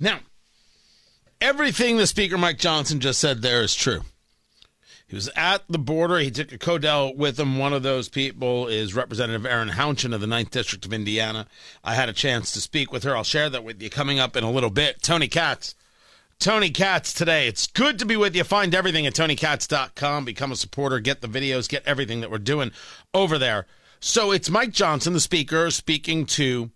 Now, 0.00 0.18
everything 1.40 1.96
the 1.96 2.06
Speaker 2.06 2.38
Mike 2.38 2.58
Johnson 2.58 3.00
just 3.00 3.20
said 3.20 3.42
there 3.42 3.62
is 3.62 3.74
true. 3.74 4.02
He 5.12 5.16
was 5.16 5.28
at 5.36 5.62
the 5.68 5.78
border. 5.78 6.18
He 6.20 6.30
took 6.30 6.52
a 6.52 6.58
CODEL 6.58 7.16
with 7.16 7.38
him. 7.38 7.58
One 7.58 7.74
of 7.74 7.82
those 7.82 8.08
people 8.08 8.66
is 8.66 8.94
Representative 8.94 9.44
Erin 9.44 9.68
Houchin 9.68 10.14
of 10.14 10.22
the 10.22 10.26
9th 10.26 10.48
District 10.48 10.86
of 10.86 10.92
Indiana. 10.94 11.46
I 11.84 11.94
had 11.94 12.08
a 12.08 12.14
chance 12.14 12.50
to 12.52 12.62
speak 12.62 12.90
with 12.90 13.02
her. 13.04 13.14
I'll 13.14 13.22
share 13.22 13.50
that 13.50 13.62
with 13.62 13.82
you 13.82 13.90
coming 13.90 14.18
up 14.18 14.38
in 14.38 14.44
a 14.44 14.50
little 14.50 14.70
bit. 14.70 15.02
Tony 15.02 15.28
Katz. 15.28 15.74
Tony 16.42 16.70
Katz 16.70 17.12
today. 17.12 17.46
It's 17.46 17.68
good 17.68 18.00
to 18.00 18.04
be 18.04 18.16
with 18.16 18.34
you. 18.34 18.42
Find 18.42 18.74
everything 18.74 19.06
at 19.06 19.14
tonykatz.com. 19.14 20.24
Become 20.24 20.50
a 20.50 20.56
supporter. 20.56 20.98
Get 20.98 21.20
the 21.20 21.28
videos. 21.28 21.68
Get 21.68 21.86
everything 21.86 22.20
that 22.20 22.32
we're 22.32 22.38
doing 22.38 22.72
over 23.14 23.38
there. 23.38 23.66
So 24.00 24.32
it's 24.32 24.50
Mike 24.50 24.72
Johnson, 24.72 25.12
the 25.12 25.20
speaker, 25.20 25.70
speaking 25.70 26.26
to 26.26 26.72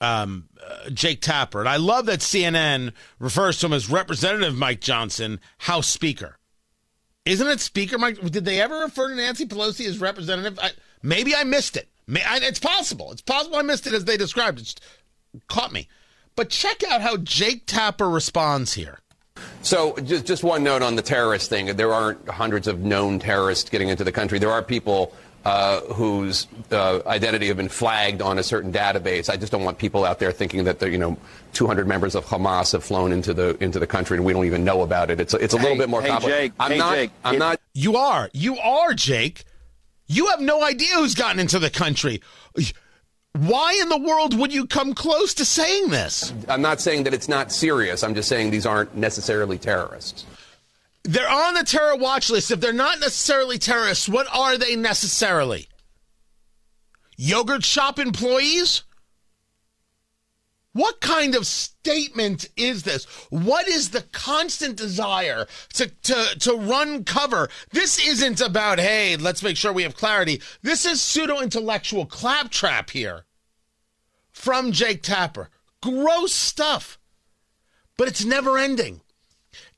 um, 0.00 0.48
uh, 0.64 0.90
Jake 0.90 1.20
Tapper. 1.20 1.58
And 1.58 1.68
I 1.68 1.74
love 1.76 2.06
that 2.06 2.20
CNN 2.20 2.92
refers 3.18 3.58
to 3.58 3.66
him 3.66 3.72
as 3.72 3.90
Representative 3.90 4.54
Mike 4.54 4.80
Johnson, 4.80 5.40
House 5.58 5.88
Speaker. 5.88 6.38
Isn't 7.24 7.48
it 7.48 7.58
Speaker 7.58 7.98
Mike? 7.98 8.20
Did 8.20 8.44
they 8.44 8.60
ever 8.60 8.78
refer 8.78 9.08
to 9.08 9.16
Nancy 9.16 9.44
Pelosi 9.44 9.86
as 9.86 9.98
representative? 9.98 10.60
I, 10.62 10.70
maybe 11.02 11.34
I 11.34 11.42
missed 11.42 11.76
it. 11.76 11.88
May, 12.06 12.22
I, 12.22 12.36
it's 12.36 12.60
possible. 12.60 13.10
It's 13.10 13.22
possible 13.22 13.56
I 13.56 13.62
missed 13.62 13.88
it 13.88 13.92
as 13.92 14.04
they 14.04 14.16
described 14.16 14.60
it. 14.60 14.78
It 15.34 15.48
caught 15.48 15.72
me. 15.72 15.88
But 16.34 16.50
check 16.50 16.82
out 16.84 17.00
how 17.00 17.18
Jake 17.18 17.64
Tapper 17.66 18.08
responds 18.08 18.72
here. 18.72 18.98
So, 19.62 19.96
just, 19.96 20.26
just 20.26 20.44
one 20.44 20.64
note 20.64 20.82
on 20.82 20.96
the 20.96 21.02
terrorist 21.02 21.48
thing. 21.48 21.76
There 21.76 21.92
aren't 21.92 22.28
hundreds 22.28 22.66
of 22.66 22.80
known 22.80 23.18
terrorists 23.18 23.68
getting 23.70 23.88
into 23.88 24.04
the 24.04 24.12
country. 24.12 24.38
There 24.38 24.50
are 24.50 24.62
people 24.62 25.14
uh, 25.44 25.80
whose 25.80 26.46
uh, 26.70 27.00
identity 27.06 27.48
have 27.48 27.56
been 27.56 27.68
flagged 27.68 28.22
on 28.22 28.38
a 28.38 28.42
certain 28.42 28.72
database. 28.72 29.28
I 29.28 29.36
just 29.36 29.50
don't 29.50 29.64
want 29.64 29.78
people 29.78 30.04
out 30.04 30.18
there 30.18 30.32
thinking 30.32 30.64
that 30.64 30.78
the 30.78 30.88
you 30.88 30.98
know 30.98 31.16
200 31.52 31.86
members 31.86 32.14
of 32.14 32.24
Hamas 32.24 32.72
have 32.72 32.84
flown 32.84 33.12
into 33.12 33.34
the 33.34 33.56
into 33.62 33.78
the 33.78 33.86
country 33.86 34.16
and 34.16 34.24
we 34.24 34.32
don't 34.32 34.46
even 34.46 34.64
know 34.64 34.82
about 34.82 35.10
it. 35.10 35.20
It's 35.20 35.34
a, 35.34 35.38
it's 35.38 35.54
a 35.54 35.58
hey, 35.58 35.62
little 35.64 35.78
bit 35.78 35.88
more 35.88 36.02
hey, 36.02 36.08
complicated. 36.08 36.42
Jake, 36.42 36.52
I'm 36.60 36.70
hey, 36.70 36.78
not. 36.78 36.94
Jake, 36.94 37.10
I'm 37.24 37.34
it, 37.34 37.38
not. 37.38 37.60
You 37.74 37.96
are. 37.96 38.30
You 38.32 38.58
are, 38.58 38.94
Jake. 38.94 39.44
You 40.06 40.26
have 40.28 40.40
no 40.40 40.62
idea 40.62 40.94
who's 40.94 41.14
gotten 41.14 41.40
into 41.40 41.58
the 41.58 41.70
country. 41.70 42.20
Why 43.34 43.78
in 43.80 43.88
the 43.88 43.98
world 43.98 44.38
would 44.38 44.52
you 44.52 44.66
come 44.66 44.92
close 44.92 45.32
to 45.34 45.44
saying 45.44 45.88
this? 45.88 46.34
I'm 46.48 46.60
not 46.60 46.80
saying 46.80 47.04
that 47.04 47.14
it's 47.14 47.28
not 47.28 47.50
serious. 47.50 48.02
I'm 48.02 48.14
just 48.14 48.28
saying 48.28 48.50
these 48.50 48.66
aren't 48.66 48.94
necessarily 48.94 49.56
terrorists. 49.56 50.26
They're 51.04 51.28
on 51.28 51.54
the 51.54 51.64
terror 51.64 51.96
watch 51.96 52.30
list. 52.30 52.50
If 52.50 52.60
they're 52.60 52.72
not 52.72 53.00
necessarily 53.00 53.58
terrorists, 53.58 54.08
what 54.08 54.26
are 54.32 54.58
they 54.58 54.76
necessarily? 54.76 55.68
Yogurt 57.16 57.64
shop 57.64 57.98
employees? 57.98 58.82
What 60.74 61.00
kind 61.00 61.34
of 61.34 61.46
statement 61.46 62.48
is 62.56 62.82
this? 62.84 63.04
What 63.30 63.68
is 63.68 63.90
the 63.90 64.02
constant 64.12 64.76
desire 64.76 65.46
to, 65.74 65.88
to, 65.88 66.38
to 66.40 66.54
run 66.54 67.04
cover? 67.04 67.48
This 67.72 67.98
isn't 68.06 68.40
about, 68.40 68.78
hey, 68.80 69.16
let's 69.16 69.42
make 69.42 69.56
sure 69.58 69.72
we 69.72 69.82
have 69.82 69.96
clarity. 69.96 70.40
This 70.62 70.86
is 70.86 71.02
pseudo 71.02 71.40
intellectual 71.40 72.06
claptrap 72.06 72.90
here. 72.90 73.24
from 74.32 74.72
Jake 74.72 75.02
Tapper. 75.02 75.50
Gross 75.82 76.32
stuff. 76.32 76.98
But 77.96 78.08
it's 78.08 78.24
never 78.24 78.58
ending. 78.58 79.02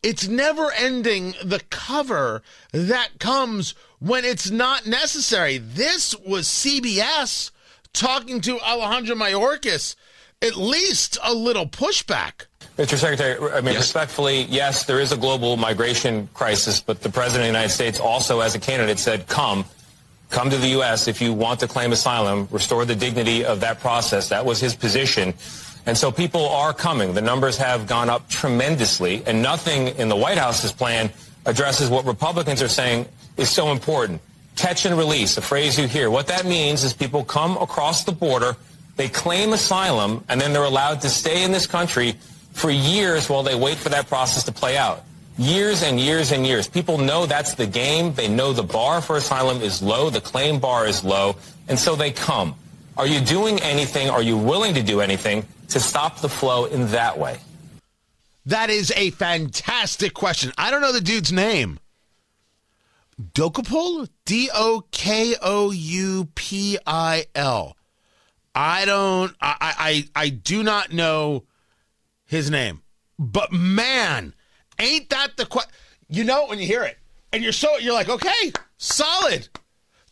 It's 0.02 0.28
never 0.28 0.70
ending 0.72 1.34
the 1.42 1.60
cover 1.70 2.42
that 2.72 3.18
comes 3.18 3.74
when 3.98 4.24
it's 4.24 4.50
not 4.50 4.86
necessary. 4.86 5.58
This 5.58 6.14
was 6.18 6.46
CBS 6.46 7.50
talking 7.92 8.40
to 8.42 8.60
Alejandro 8.60 9.16
Mayorkas. 9.16 9.96
At 10.44 10.56
least 10.56 11.16
a 11.22 11.32
little 11.32 11.66
pushback. 11.66 12.46
Mr. 12.76 12.98
Secretary, 12.98 13.52
I 13.52 13.62
mean, 13.62 13.74
yes. 13.74 13.84
respectfully, 13.84 14.42
yes, 14.42 14.84
there 14.84 15.00
is 15.00 15.10
a 15.10 15.16
global 15.16 15.56
migration 15.56 16.28
crisis, 16.34 16.80
but 16.80 17.00
the 17.00 17.08
President 17.08 17.42
of 17.42 17.44
the 17.44 17.58
United 17.58 17.72
States 17.72 17.98
also, 17.98 18.40
as 18.40 18.54
a 18.54 18.58
candidate, 18.58 18.98
said, 18.98 19.26
come, 19.26 19.64
come 20.28 20.50
to 20.50 20.58
the 20.58 20.68
U.S. 20.68 21.08
if 21.08 21.22
you 21.22 21.32
want 21.32 21.60
to 21.60 21.68
claim 21.68 21.92
asylum, 21.92 22.46
restore 22.50 22.84
the 22.84 22.94
dignity 22.94 23.44
of 23.44 23.60
that 23.60 23.80
process. 23.80 24.28
That 24.28 24.44
was 24.44 24.60
his 24.60 24.74
position. 24.74 25.32
And 25.86 25.96
so 25.96 26.12
people 26.12 26.46
are 26.48 26.74
coming. 26.74 27.14
The 27.14 27.22
numbers 27.22 27.56
have 27.56 27.86
gone 27.86 28.10
up 28.10 28.28
tremendously, 28.28 29.22
and 29.26 29.40
nothing 29.40 29.88
in 29.96 30.08
the 30.08 30.16
White 30.16 30.38
House's 30.38 30.72
plan 30.72 31.10
addresses 31.46 31.88
what 31.88 32.04
Republicans 32.04 32.60
are 32.60 32.68
saying 32.68 33.06
is 33.38 33.48
so 33.48 33.70
important. 33.70 34.20
Catch 34.56 34.84
and 34.84 34.98
release, 34.98 35.38
a 35.38 35.42
phrase 35.42 35.78
you 35.78 35.86
hear. 35.86 36.10
What 36.10 36.26
that 36.26 36.44
means 36.44 36.84
is 36.84 36.92
people 36.92 37.24
come 37.24 37.56
across 37.56 38.04
the 38.04 38.12
border, 38.12 38.56
they 38.96 39.08
claim 39.08 39.52
asylum, 39.52 40.24
and 40.28 40.40
then 40.40 40.52
they're 40.52 40.62
allowed 40.62 41.00
to 41.02 41.08
stay 41.08 41.42
in 41.44 41.52
this 41.52 41.66
country 41.66 42.14
for 42.52 42.70
years 42.70 43.28
while 43.28 43.42
they 43.42 43.54
wait 43.54 43.78
for 43.78 43.88
that 43.88 44.06
process 44.06 44.44
to 44.44 44.52
play 44.52 44.76
out. 44.76 45.04
Years 45.36 45.82
and 45.82 45.98
years 45.98 46.30
and 46.30 46.46
years. 46.46 46.68
People 46.68 46.98
know 46.98 47.26
that's 47.26 47.54
the 47.54 47.66
game. 47.66 48.14
They 48.14 48.28
know 48.28 48.52
the 48.52 48.62
bar 48.62 49.00
for 49.00 49.16
asylum 49.16 49.62
is 49.62 49.82
low, 49.82 50.10
the 50.10 50.20
claim 50.20 50.60
bar 50.60 50.86
is 50.86 51.02
low, 51.02 51.34
and 51.68 51.76
so 51.78 51.96
they 51.96 52.12
come. 52.12 52.54
Are 52.96 53.06
you 53.06 53.20
doing 53.20 53.60
anything? 53.60 54.08
Are 54.08 54.22
you 54.22 54.36
willing 54.36 54.74
to 54.74 54.82
do 54.82 55.00
anything 55.00 55.44
to 55.70 55.80
stop 55.80 56.20
the 56.20 56.28
flow 56.28 56.66
in 56.66 56.88
that 56.92 57.18
way? 57.18 57.38
That 58.46 58.70
is 58.70 58.92
a 58.94 59.10
fantastic 59.10 60.14
question. 60.14 60.52
I 60.56 60.70
don't 60.70 60.80
know 60.80 60.92
the 60.92 61.00
dude's 61.00 61.32
name. 61.32 61.80
Dokoupil? 63.20 64.08
D 64.24 64.50
O 64.54 64.84
K 64.90 65.34
O 65.40 65.70
U 65.70 66.28
P 66.34 66.78
I 66.86 67.26
L. 67.34 67.76
I 68.54 68.84
don't 68.84 69.34
I, 69.40 70.06
I 70.14 70.22
I 70.24 70.28
do 70.28 70.62
not 70.62 70.92
know 70.92 71.44
his 72.24 72.50
name. 72.50 72.82
But 73.18 73.52
man, 73.52 74.34
ain't 74.78 75.10
that 75.10 75.36
the 75.36 75.46
question? 75.46 75.72
You 76.08 76.24
know 76.24 76.46
when 76.46 76.58
you 76.58 76.66
hear 76.66 76.84
it. 76.84 76.98
And 77.32 77.42
you're 77.42 77.52
so 77.52 77.78
you're 77.78 77.94
like, 77.94 78.08
okay, 78.08 78.52
solid. 78.76 79.48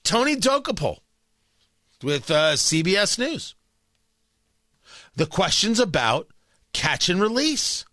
Tony 0.02 0.36
Dokoupil 0.36 0.98
with 2.02 2.30
uh, 2.30 2.54
CBS 2.54 3.18
News. 3.18 3.54
The 5.14 5.26
question's 5.26 5.78
about 5.78 6.28
catch 6.72 7.08
and 7.08 7.20
release. 7.20 7.84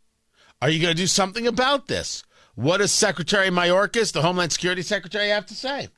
Are 0.62 0.70
you 0.70 0.82
going 0.82 0.96
to 0.96 1.01
do 1.01 1.08
something 1.08 1.46
about 1.48 1.88
this? 1.88 2.24
What 2.56 2.77
does 2.77 2.91
Secretary 2.91 3.50
Mayorkas, 3.50 4.12
the 4.12 4.22
Homeland 4.22 4.51
Security 4.51 4.82
Secretary, 4.82 5.29
have 5.29 5.46
to 5.46 5.53
say? 5.53 5.89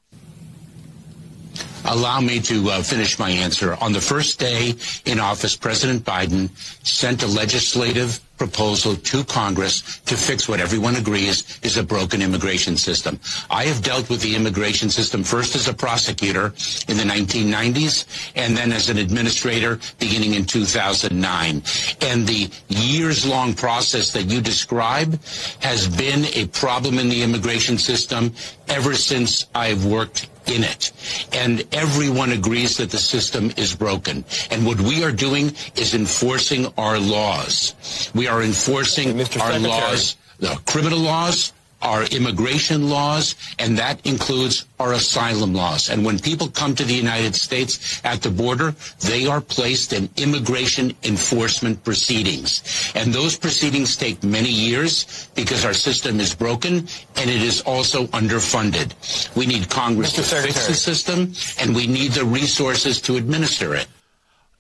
Allow 1.86 2.22
me 2.22 2.40
to 2.42 2.70
uh, 2.70 2.84
finish 2.84 3.18
my 3.18 3.30
answer. 3.30 3.76
On 3.82 3.92
the 3.92 4.02
first 4.02 4.40
day 4.40 4.74
in 5.06 5.20
office, 5.20 5.56
President 5.56 6.04
Biden 6.04 6.50
sent 6.86 7.24
a 7.24 7.28
legislative 7.28 8.20
proposal 8.38 8.96
to 8.96 9.24
Congress 9.24 10.00
to 10.00 10.16
fix 10.18 10.50
what 10.50 10.60
everyone 10.60 10.96
agrees 10.96 11.60
is 11.62 11.78
a 11.78 11.84
broken 11.84 12.24
immigration 12.24 12.76
system. 12.76 13.20
I 13.52 13.66
have 13.66 13.84
dealt 13.84 14.10
with 14.10 14.20
the 14.22 14.36
immigration 14.36 14.90
system 14.90 15.24
first 15.24 15.56
as 15.56 15.68
a 15.68 15.74
prosecutor 15.76 16.48
in 16.88 16.98
the 16.98 17.04
1990s 17.04 18.32
and 18.36 18.58
then 18.58 18.72
as 18.72 18.90
an 18.90 18.98
administrator 18.98 19.80
beginning 20.00 20.34
in 20.34 20.46
2009. 20.46 21.62
And 22.02 22.28
the 22.28 22.50
years-long 22.70 23.54
process 23.54 24.12
that 24.14 24.24
you 24.24 24.42
describe 24.42 25.22
has 25.60 25.88
been 25.88 26.26
a 26.34 26.48
problem 26.48 26.98
in 26.98 27.10
the 27.10 27.22
immigration 27.22 27.78
system 27.78 28.34
ever 28.68 28.96
since 28.96 29.46
I've 29.54 29.86
worked 29.86 30.28
in 30.56 30.64
it. 30.64 30.92
And 31.34 31.64
everyone 31.72 32.32
agrees 32.32 32.78
that 32.78 32.92
the 32.92 32.98
system 32.98 33.52
is 33.58 33.76
broken. 33.76 34.24
And 34.50 34.66
what 34.66 34.80
we 34.80 35.04
are 35.04 35.12
doing 35.12 35.54
is 35.76 35.94
enforcing 35.94 36.68
our 36.78 37.00
laws. 37.00 37.74
We 38.14 38.28
are 38.28 38.42
enforcing 38.42 39.20
our 39.20 39.26
Secretary. 39.26 39.60
laws, 39.60 40.18
the 40.40 40.60
criminal 40.66 41.00
laws, 41.00 41.54
our 41.82 42.04
immigration 42.06 42.90
laws, 42.90 43.36
and 43.60 43.78
that 43.78 44.06
includes 44.06 44.66
our 44.80 44.94
asylum 44.94 45.54
laws. 45.54 45.90
And 45.90 46.06
when 46.06 46.20
people 46.20 46.48
come 46.48 46.76
to 46.76 46.84
the 46.84 46.94
United 46.94 47.36
States 47.36 48.02
at 48.04 48.22
the 48.22 48.30
border, 48.30 48.76
they 49.00 49.28
are 49.28 49.42
placed 49.42 49.94
in 49.94 50.10
immigration 50.18 50.96
enforcement 51.04 51.84
proceedings. 51.84 52.92
And 52.96 53.14
those 53.14 53.38
proceedings 53.38 53.96
take 53.96 54.24
many 54.24 54.50
years 54.50 55.30
because 55.36 55.66
our 55.66 55.74
system 55.74 56.20
is 56.20 56.36
broken 56.36 56.88
and 57.18 57.30
it 57.30 57.42
is 57.42 57.62
also 57.62 58.06
underfunded. 58.08 58.94
We 59.36 59.46
need 59.46 59.70
Congress 59.70 60.14
Mr. 60.14 60.16
to 60.16 60.24
Secretary. 60.24 60.54
fix 60.54 60.68
the 60.68 60.74
system, 60.74 61.34
and 61.60 61.76
we 61.76 61.88
need 61.88 62.12
the 62.12 62.26
resources 62.26 63.02
to 63.02 63.18
administer 63.18 63.76
it. 63.76 63.88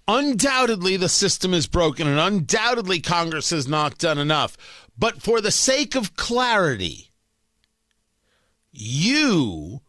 Undoubtedly, 0.07 0.97
the 0.97 1.09
system 1.09 1.53
is 1.53 1.67
broken, 1.67 2.07
and 2.07 2.19
undoubtedly, 2.19 2.99
Congress 2.99 3.51
has 3.51 3.67
not 3.67 3.97
done 3.97 4.17
enough. 4.17 4.57
But 4.97 5.21
for 5.21 5.41
the 5.41 5.51
sake 5.51 5.95
of 5.95 6.15
clarity, 6.15 7.10
you 8.71 9.81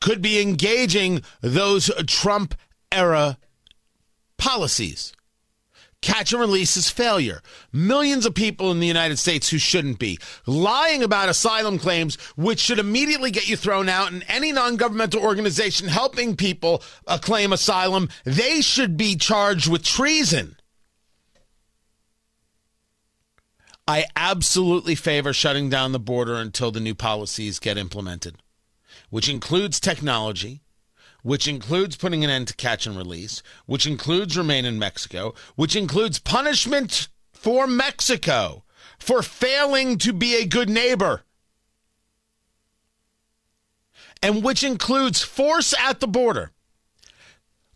could 0.00 0.22
be 0.22 0.40
engaging 0.40 1.22
those 1.40 1.90
Trump 2.06 2.54
era 2.92 3.38
policies. 4.36 5.12
Catch 6.02 6.32
and 6.32 6.40
release 6.40 6.76
is 6.76 6.90
failure. 6.90 7.40
Millions 7.72 8.26
of 8.26 8.34
people 8.34 8.70
in 8.70 8.80
the 8.80 8.86
United 8.86 9.18
States 9.18 9.48
who 9.48 9.58
shouldn't 9.58 9.98
be. 9.98 10.18
Lying 10.46 11.02
about 11.02 11.28
asylum 11.28 11.78
claims, 11.78 12.16
which 12.36 12.60
should 12.60 12.78
immediately 12.78 13.30
get 13.30 13.48
you 13.48 13.56
thrown 13.56 13.88
out, 13.88 14.12
and 14.12 14.24
any 14.28 14.52
non 14.52 14.76
governmental 14.76 15.20
organization 15.20 15.88
helping 15.88 16.36
people 16.36 16.82
uh, 17.06 17.18
claim 17.18 17.52
asylum, 17.52 18.08
they 18.24 18.60
should 18.60 18.96
be 18.96 19.16
charged 19.16 19.68
with 19.68 19.82
treason. 19.82 20.55
I 23.88 24.06
absolutely 24.16 24.96
favor 24.96 25.32
shutting 25.32 25.70
down 25.70 25.92
the 25.92 26.00
border 26.00 26.34
until 26.34 26.72
the 26.72 26.80
new 26.80 26.94
policies 26.94 27.60
get 27.60 27.78
implemented, 27.78 28.36
which 29.10 29.28
includes 29.28 29.78
technology, 29.78 30.62
which 31.22 31.46
includes 31.46 31.96
putting 31.96 32.24
an 32.24 32.30
end 32.30 32.48
to 32.48 32.56
catch 32.56 32.86
and 32.86 32.96
release, 32.96 33.42
which 33.66 33.86
includes 33.86 34.36
remain 34.36 34.64
in 34.64 34.78
Mexico, 34.78 35.34
which 35.54 35.76
includes 35.76 36.18
punishment 36.18 37.08
for 37.32 37.68
Mexico 37.68 38.64
for 38.98 39.22
failing 39.22 39.98
to 39.98 40.12
be 40.12 40.34
a 40.34 40.46
good 40.46 40.68
neighbor, 40.68 41.22
and 44.20 44.42
which 44.42 44.64
includes 44.64 45.22
force 45.22 45.74
at 45.78 46.00
the 46.00 46.08
border. 46.08 46.50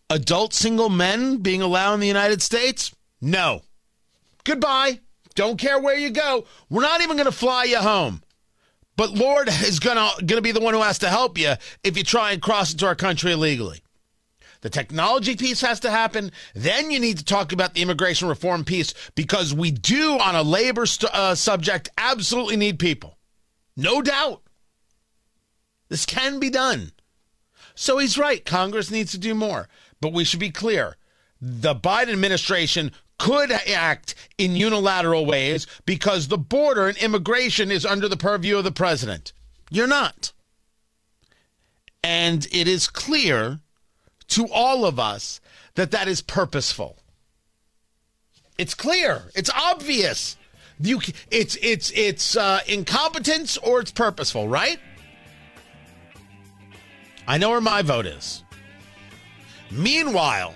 Adult 0.09 0.53
single 0.53 0.89
men 0.89 1.37
being 1.37 1.61
allowed 1.61 1.93
in 1.93 1.99
the 2.01 2.07
United 2.07 2.41
States? 2.41 2.93
No. 3.21 3.61
Goodbye. 4.43 4.99
Don't 5.35 5.57
care 5.59 5.79
where 5.79 5.97
you 5.97 6.09
go. 6.09 6.45
We're 6.69 6.81
not 6.81 7.01
even 7.01 7.17
going 7.17 7.25
to 7.25 7.31
fly 7.31 7.65
you 7.65 7.77
home. 7.77 8.21
But 8.97 9.11
Lord 9.11 9.47
is 9.47 9.79
going 9.79 9.97
to 10.27 10.41
be 10.41 10.51
the 10.51 10.59
one 10.59 10.73
who 10.73 10.81
has 10.81 10.99
to 10.99 11.09
help 11.09 11.37
you 11.37 11.53
if 11.83 11.97
you 11.97 12.03
try 12.03 12.31
and 12.31 12.41
cross 12.41 12.71
into 12.71 12.85
our 12.85 12.95
country 12.95 13.31
illegally. 13.31 13.81
The 14.61 14.69
technology 14.69 15.35
piece 15.35 15.61
has 15.61 15.79
to 15.79 15.89
happen. 15.89 16.31
Then 16.53 16.91
you 16.91 16.99
need 16.99 17.17
to 17.17 17.25
talk 17.25 17.51
about 17.51 17.73
the 17.73 17.81
immigration 17.81 18.27
reform 18.27 18.63
piece 18.63 18.93
because 19.15 19.53
we 19.53 19.71
do, 19.71 20.19
on 20.19 20.35
a 20.35 20.43
labor 20.43 20.85
st- 20.85 21.11
uh, 21.13 21.33
subject, 21.33 21.89
absolutely 21.97 22.57
need 22.57 22.77
people. 22.77 23.17
No 23.75 24.03
doubt. 24.03 24.43
This 25.89 26.05
can 26.05 26.39
be 26.39 26.51
done. 26.51 26.91
So 27.73 27.97
he's 27.97 28.19
right. 28.19 28.45
Congress 28.45 28.91
needs 28.91 29.11
to 29.13 29.17
do 29.17 29.33
more. 29.33 29.67
But 29.99 30.13
we 30.13 30.23
should 30.23 30.39
be 30.39 30.51
clear 30.51 30.95
the 31.41 31.73
Biden 31.73 32.13
administration 32.13 32.91
could 33.21 33.51
act 33.51 34.15
in 34.39 34.55
unilateral 34.55 35.27
ways 35.27 35.67
because 35.85 36.27
the 36.27 36.39
border 36.39 36.87
and 36.87 36.97
immigration 36.97 37.69
is 37.69 37.85
under 37.85 38.07
the 38.07 38.17
purview 38.17 38.57
of 38.57 38.63
the 38.63 38.71
president. 38.71 39.31
You're 39.69 39.85
not. 39.85 40.31
And 42.03 42.47
it 42.51 42.67
is 42.67 42.87
clear 42.87 43.59
to 44.29 44.47
all 44.51 44.85
of 44.85 44.99
us 44.99 45.39
that 45.75 45.91
that 45.91 46.07
is 46.07 46.23
purposeful. 46.23 46.97
It's 48.57 48.73
clear. 48.73 49.21
It's 49.35 49.51
obvious. 49.51 50.35
You, 50.79 50.99
it's 51.29 51.55
it's 51.61 51.91
it's 51.91 52.35
uh, 52.35 52.61
incompetence 52.67 53.55
or 53.57 53.81
it's 53.81 53.91
purposeful, 53.91 54.47
right? 54.47 54.79
I 57.27 57.37
know 57.37 57.51
where 57.51 57.61
my 57.61 57.83
vote 57.83 58.07
is. 58.07 58.43
Meanwhile, 59.69 60.55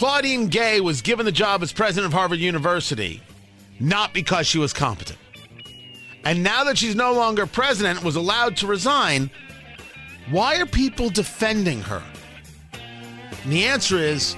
Claudine 0.00 0.46
Gay 0.46 0.80
was 0.80 1.02
given 1.02 1.26
the 1.26 1.30
job 1.30 1.62
as 1.62 1.74
president 1.74 2.06
of 2.06 2.14
Harvard 2.14 2.38
University 2.38 3.20
not 3.78 4.14
because 4.14 4.46
she 4.46 4.56
was 4.56 4.72
competent. 4.72 5.18
And 6.24 6.42
now 6.42 6.64
that 6.64 6.78
she's 6.78 6.94
no 6.94 7.12
longer 7.12 7.44
president, 7.44 8.02
was 8.02 8.16
allowed 8.16 8.56
to 8.56 8.66
resign, 8.66 9.30
why 10.30 10.58
are 10.58 10.64
people 10.64 11.10
defending 11.10 11.82
her? 11.82 12.02
And 13.44 13.52
the 13.52 13.64
answer 13.64 13.98
is 13.98 14.36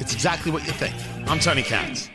it's 0.00 0.12
exactly 0.12 0.52
what 0.52 0.66
you 0.66 0.72
think. 0.72 0.94
I'm 1.30 1.40
Tony 1.40 1.62
Katz. 1.62 2.10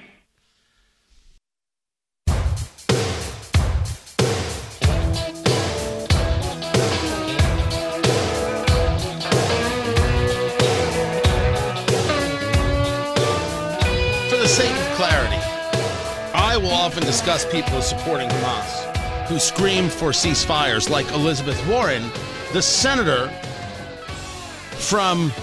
I 16.55 16.57
will 16.57 16.71
often 16.71 17.03
discuss 17.03 17.45
people 17.51 17.81
supporting 17.81 18.29
Hamas 18.29 19.27
who 19.27 19.39
scream 19.39 19.89
for 19.89 20.11
ceasefires, 20.11 20.89
like 20.89 21.05
Elizabeth 21.11 21.61
Warren, 21.67 22.09
the 22.53 22.61
senator 22.61 23.27
from 24.77 25.33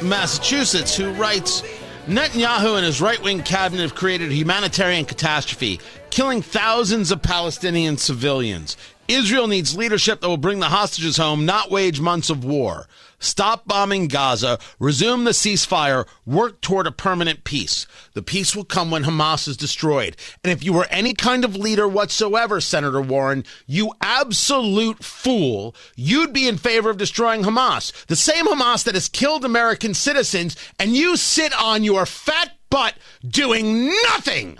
Massachusetts, 0.00 0.96
who 0.96 1.12
writes 1.12 1.60
Netanyahu 2.06 2.76
and 2.78 2.86
his 2.86 3.02
right 3.02 3.22
wing 3.22 3.42
cabinet 3.42 3.82
have 3.82 3.94
created 3.94 4.30
a 4.30 4.34
humanitarian 4.34 5.04
catastrophe, 5.04 5.78
killing 6.08 6.40
thousands 6.40 7.10
of 7.10 7.20
Palestinian 7.20 7.98
civilians. 7.98 8.78
Israel 9.08 9.48
needs 9.48 9.76
leadership 9.76 10.22
that 10.22 10.28
will 10.28 10.38
bring 10.38 10.58
the 10.58 10.70
hostages 10.70 11.18
home, 11.18 11.44
not 11.44 11.70
wage 11.70 12.00
months 12.00 12.30
of 12.30 12.46
war. 12.46 12.88
Stop 13.22 13.68
bombing 13.68 14.08
Gaza, 14.08 14.58
resume 14.80 15.22
the 15.22 15.30
ceasefire, 15.30 16.08
work 16.26 16.60
toward 16.60 16.88
a 16.88 16.92
permanent 16.92 17.44
peace. 17.44 17.86
The 18.14 18.22
peace 18.22 18.56
will 18.56 18.64
come 18.64 18.90
when 18.90 19.04
Hamas 19.04 19.46
is 19.46 19.56
destroyed. 19.56 20.16
And 20.42 20.52
if 20.52 20.64
you 20.64 20.72
were 20.72 20.88
any 20.90 21.14
kind 21.14 21.44
of 21.44 21.54
leader 21.54 21.86
whatsoever, 21.86 22.60
Senator 22.60 23.00
Warren, 23.00 23.44
you 23.64 23.92
absolute 24.00 25.04
fool, 25.04 25.76
you'd 25.94 26.32
be 26.32 26.48
in 26.48 26.58
favor 26.58 26.90
of 26.90 26.98
destroying 26.98 27.42
Hamas. 27.42 28.06
The 28.06 28.16
same 28.16 28.46
Hamas 28.46 28.82
that 28.84 28.94
has 28.94 29.08
killed 29.08 29.44
American 29.44 29.94
citizens, 29.94 30.56
and 30.80 30.96
you 30.96 31.16
sit 31.16 31.54
on 31.54 31.84
your 31.84 32.06
fat 32.06 32.50
butt 32.70 32.94
doing 33.24 33.86
nothing. 33.86 34.58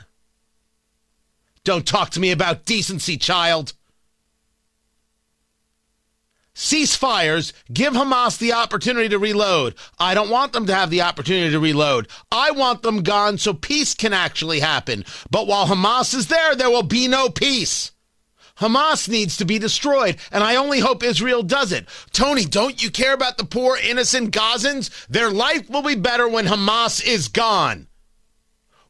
Don't 1.65 1.87
talk 1.87 2.11
to 2.11 2.21
me 2.21 2.31
about 2.31 2.65
decency, 2.65 3.17
child. 3.17 3.73
Ceasefires 6.55 7.53
give 7.73 7.95
Hamas 7.95 8.39
the 8.39 8.53
opportunity 8.53 9.09
to 9.09 9.19
reload. 9.19 9.75
I 9.99 10.15
don't 10.15 10.31
want 10.31 10.53
them 10.53 10.67
to 10.67 10.75
have 10.75 10.91
the 10.91 11.01
opportunity 11.01 11.51
to 11.51 11.59
reload. 11.59 12.09
I 12.31 12.51
want 12.51 12.83
them 12.83 13.03
gone 13.03 13.39
so 13.39 13.55
peace 13.55 13.95
can 13.95 14.13
actually 14.13 14.61
happen. 14.61 15.05
But 15.31 15.47
while 15.47 15.67
Hamas 15.67 16.15
is 16.15 16.27
there, 16.27 16.55
there 16.55 16.71
will 16.71 16.83
be 16.83 17.09
no 17.09 17.31
peace. 17.31 17.93
Hamas 18.59 19.09
needs 19.09 19.39
to 19.39 19.47
be 19.47 19.59
destroyed, 19.59 20.19
and 20.31 20.45
I 20.45 20.57
only 20.57 20.81
hope 20.81 21.03
Israel 21.03 21.43
does 21.43 21.73
it. 21.73 21.89
Tony, 22.13 22.45
don't 22.45 22.83
you 22.83 22.91
care 22.91 23.15
about 23.15 23.39
the 23.39 23.45
poor 23.45 23.79
innocent 23.79 24.31
Gazans? 24.31 24.91
Their 25.07 25.31
life 25.31 25.71
will 25.71 25.83
be 25.83 25.95
better 25.95 26.29
when 26.29 26.47
Hamas 26.47 27.05
is 27.05 27.29
gone. 27.29 27.89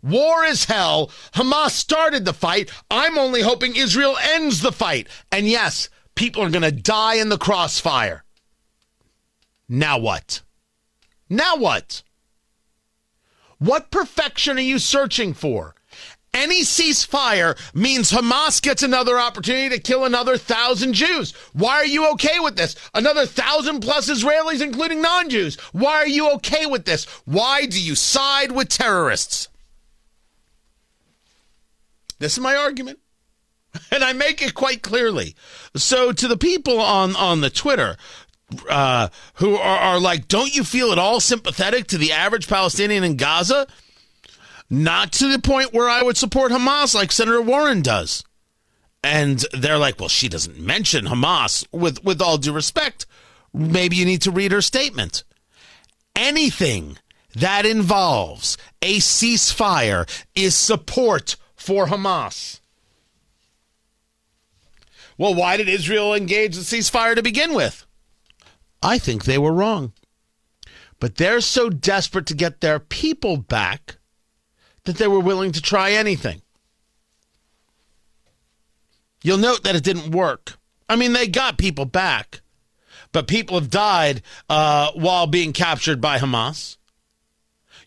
War 0.03 0.45
is 0.45 0.65
hell. 0.65 1.13
Hamas 1.35 1.71
started 1.71 2.25
the 2.25 2.35
fight. 2.35 2.73
I'm 2.91 3.17
only 3.17 3.43
hoping 3.43 3.77
Israel 3.77 4.17
ends 4.21 4.61
the 4.61 4.73
fight. 4.73 5.07
And 5.31 5.49
yes, 5.49 5.89
People 6.15 6.43
are 6.43 6.51
going 6.51 6.63
to 6.63 6.71
die 6.71 7.15
in 7.15 7.29
the 7.29 7.39
crossfire. 7.39 8.25
Now 9.69 9.99
what? 9.99 10.43
Now 11.29 11.57
what? 11.57 12.03
What 13.59 13.91
perfection 13.91 14.59
are 14.59 14.61
you 14.61 14.79
searching 14.79 15.35
for? 15.35 15.75
Any 16.35 16.63
ceasefire 16.63 17.59
means 17.75 18.11
Hamas 18.11 18.63
gets 18.63 18.83
another 18.83 19.19
opportunity 19.19 19.69
to 19.77 19.83
kill 19.83 20.05
another 20.05 20.39
thousand 20.39 20.95
Jews. 20.95 21.33
Why 21.53 21.75
are 21.77 21.87
you 21.87 22.11
okay 22.13 22.39
with 22.41 22.57
this? 22.57 22.75
Another 22.95 23.27
thousand 23.27 23.81
plus 23.81 24.09
Israelis, 24.09 24.63
including 24.63 25.03
non 25.03 25.29
Jews. 25.29 25.57
Why 25.73 25.97
are 25.97 26.07
you 26.07 26.33
okay 26.35 26.65
with 26.65 26.87
this? 26.87 27.05
Why 27.27 27.67
do 27.67 27.81
you 27.81 27.95
side 27.95 28.51
with 28.51 28.69
terrorists? 28.71 29.49
This 32.19 32.33
is 32.33 32.41
my 32.41 32.57
argument. 32.57 32.99
and 33.91 34.05
I 34.05 34.13
make 34.13 34.43
it 34.43 34.55
quite 34.55 34.83
clearly. 34.83 35.35
So 35.75 36.13
to 36.13 36.29
the 36.29 36.37
people 36.37 36.81
on 36.81 37.17
on 37.17 37.41
the 37.41 37.51
Twitter 37.51 37.97
uh, 38.69 39.09
who 39.35 39.57
are, 39.57 39.79
are 39.79 40.01
like, 40.01 40.29
don't 40.29 40.55
you 40.55 40.65
feel 40.65 40.93
at 40.93 40.99
all 40.99 41.21
sympathetic 41.21 41.87
to 41.89 41.99
the 41.99 42.13
average 42.13 42.49
Palestinian 42.49 43.05
in 43.05 43.17
Gaza? 43.17 43.67
Not 44.69 45.13
to 45.13 45.31
the 45.31 45.39
point 45.39 45.73
where 45.73 45.89
I 45.89 46.03
would 46.03 46.17
support 46.17 46.53
Hamas 46.53 46.95
like 46.95 47.13
Senator 47.13 47.43
Warren 47.43 47.83
does. 47.83 48.25
And 49.05 49.45
they're 49.53 49.79
like, 49.79 49.99
well, 49.99 50.09
she 50.09 50.29
doesn't 50.29 50.59
mention 50.59 51.07
Hamas. 51.07 51.67
With 51.73 52.03
with 52.05 52.23
all 52.23 52.39
due 52.39 52.53
respect, 52.53 53.07
maybe 53.53 53.97
you 53.97 54.05
need 54.05 54.23
to 54.23 54.31
read 54.31 54.53
her 54.53 54.63
statement. 54.63 55.25
Anything 56.15 56.99
that 57.35 57.67
involves 57.67 58.57
a 58.81 58.99
ceasefire 58.99 60.09
is 60.35 60.55
support 60.55 61.37
for 61.57 61.87
Hamas. 61.87 62.61
Well, 65.19 65.35
why 65.35 65.57
did 65.57 65.69
Israel 65.69 66.15
engage 66.15 66.57
the 66.57 66.63
ceasefire 66.63 67.15
to 67.15 67.23
begin 67.23 67.55
with? 67.55 67.87
I 68.83 68.99
think 68.99 69.25
they 69.25 69.39
were 69.39 69.53
wrong. 69.53 69.93
But 70.99 71.17
they're 71.17 71.41
so 71.41 71.69
desperate 71.69 72.27
to 72.27 72.35
get 72.35 72.61
their 72.61 72.79
people 72.79 73.37
back 73.37 73.99
that 74.85 74.97
they 74.97 75.09
were 75.09 75.21
willing 75.21 75.53
to 75.53 75.61
try 75.61 75.93
anything. 75.93 76.43
You'll 79.23 79.39
note 79.39 79.63
that 79.65 79.77
it 79.77 79.85
didn't 79.85 80.13
work. 80.13 80.59
I 80.89 80.97
mean, 80.97 81.13
they 81.13 81.29
got 81.29 81.59
people 81.59 81.85
back, 81.85 82.43
but 83.13 83.29
people 83.29 83.59
have 83.59 83.71
died 83.71 84.23
uh, 84.49 84.91
while 84.93 85.27
being 85.27 85.53
captured 85.53 86.01
by 86.01 86.19
Hamas. 86.19 86.77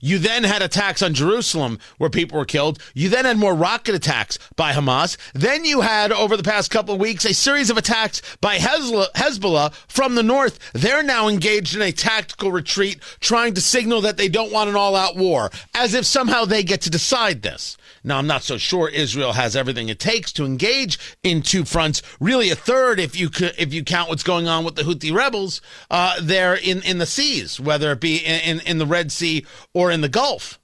You 0.06 0.20
then 0.20 0.44
had 0.44 0.62
attacks 0.62 1.02
on 1.02 1.16
Jerusalem 1.16 1.80
where 1.98 2.12
people 2.12 2.38
were 2.38 2.46
killed. 2.46 2.78
You 2.94 3.10
then 3.10 3.26
had 3.26 3.40
more 3.40 3.56
rocket 3.56 3.96
attacks 3.96 4.38
by 4.56 4.72
Hamas. 4.72 5.18
Then 5.34 5.66
you 5.66 5.82
had, 5.82 6.12
over 6.12 6.38
the 6.38 6.44
past 6.44 6.70
couple 6.70 6.94
of 6.94 7.02
weeks, 7.02 7.26
a 7.26 7.34
series 7.34 7.72
of 7.72 7.78
attacks 7.78 8.22
by 8.40 8.58
Hezbollah 8.58 9.74
from 9.88 10.14
the 10.14 10.22
north. 10.22 10.60
They're 10.74 11.02
now 11.02 11.28
engaged 11.28 11.76
in 11.76 11.82
a 11.82 11.92
tactical 11.92 12.52
retreat, 12.52 13.00
trying 13.20 13.56
to 13.56 13.62
signal 13.62 14.02
that 14.02 14.18
they 14.18 14.30
don't 14.30 14.52
want 14.52 14.70
an 14.70 14.76
all 14.76 14.96
out 14.96 15.16
war, 15.16 15.50
as 15.74 15.96
if 15.96 16.06
somehow 16.06 16.46
they 16.46 16.62
get 16.62 16.82
to 16.82 16.92
decide 16.92 17.42
this. 17.42 17.76
Now, 18.06 18.20
I'm 18.20 18.28
not 18.28 18.44
so 18.44 18.60
sure 18.60 18.88
Israel 18.88 19.34
has 19.34 19.56
everything 19.56 19.90
it 19.90 20.00
takes 20.00 20.32
to 20.34 20.46
engage 20.46 21.00
in 21.24 21.42
two 21.42 21.66
fronts. 21.66 22.04
Really, 22.20 22.52
a 22.52 22.56
third 22.56 23.00
if 23.00 23.20
you 23.20 23.32
if 23.58 23.74
you 23.74 23.84
count 23.84 24.10
what's 24.10 24.22
going 24.22 24.48
on 24.48 24.64
with 24.64 24.76
the 24.76 24.84
Houthi 24.84 25.12
rebels 25.12 25.60
uh, 25.90 26.18
there 26.22 26.54
in 26.54 26.84
in 26.84 27.00
the 27.00 27.08
seas, 27.08 27.60
whether 27.60 27.92
it 27.92 28.00
be 28.00 28.18
in, 28.18 28.60
in, 28.60 28.68
in 28.68 28.78
the 28.78 28.86
Red 28.86 29.12
Sea 29.12 29.44
or 29.74 29.90
in 29.90 30.02
the 30.02 30.08
Gulf. 30.08 30.60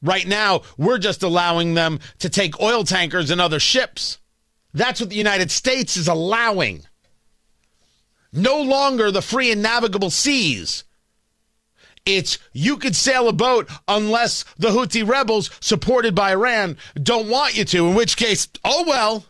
Right 0.00 0.28
now, 0.28 0.62
we're 0.78 0.98
just 0.98 1.24
allowing 1.24 1.74
them 1.74 1.98
to 2.20 2.28
take 2.28 2.60
oil 2.60 2.84
tankers 2.84 3.30
and 3.30 3.40
other 3.40 3.58
ships. 3.58 4.18
That's 4.72 5.00
what 5.00 5.10
the 5.10 5.16
United 5.16 5.50
States 5.50 5.96
is 5.96 6.06
allowing. 6.06 6.84
No 8.32 8.62
longer 8.62 9.10
the 9.10 9.22
free 9.22 9.50
and 9.50 9.60
navigable 9.60 10.10
seas 10.10 10.84
it's 12.06 12.38
you 12.52 12.76
could 12.76 12.96
sail 12.96 13.28
a 13.28 13.32
boat 13.32 13.68
unless 13.86 14.44
the 14.58 14.68
Houthi 14.68 15.06
rebels, 15.06 15.50
supported 15.60 16.14
by 16.14 16.32
Iran, 16.32 16.76
don't 17.00 17.28
want 17.28 17.56
you 17.56 17.64
to, 17.66 17.88
in 17.88 17.94
which 17.94 18.16
case, 18.16 18.48
oh 18.64 18.84
well. 18.86 19.24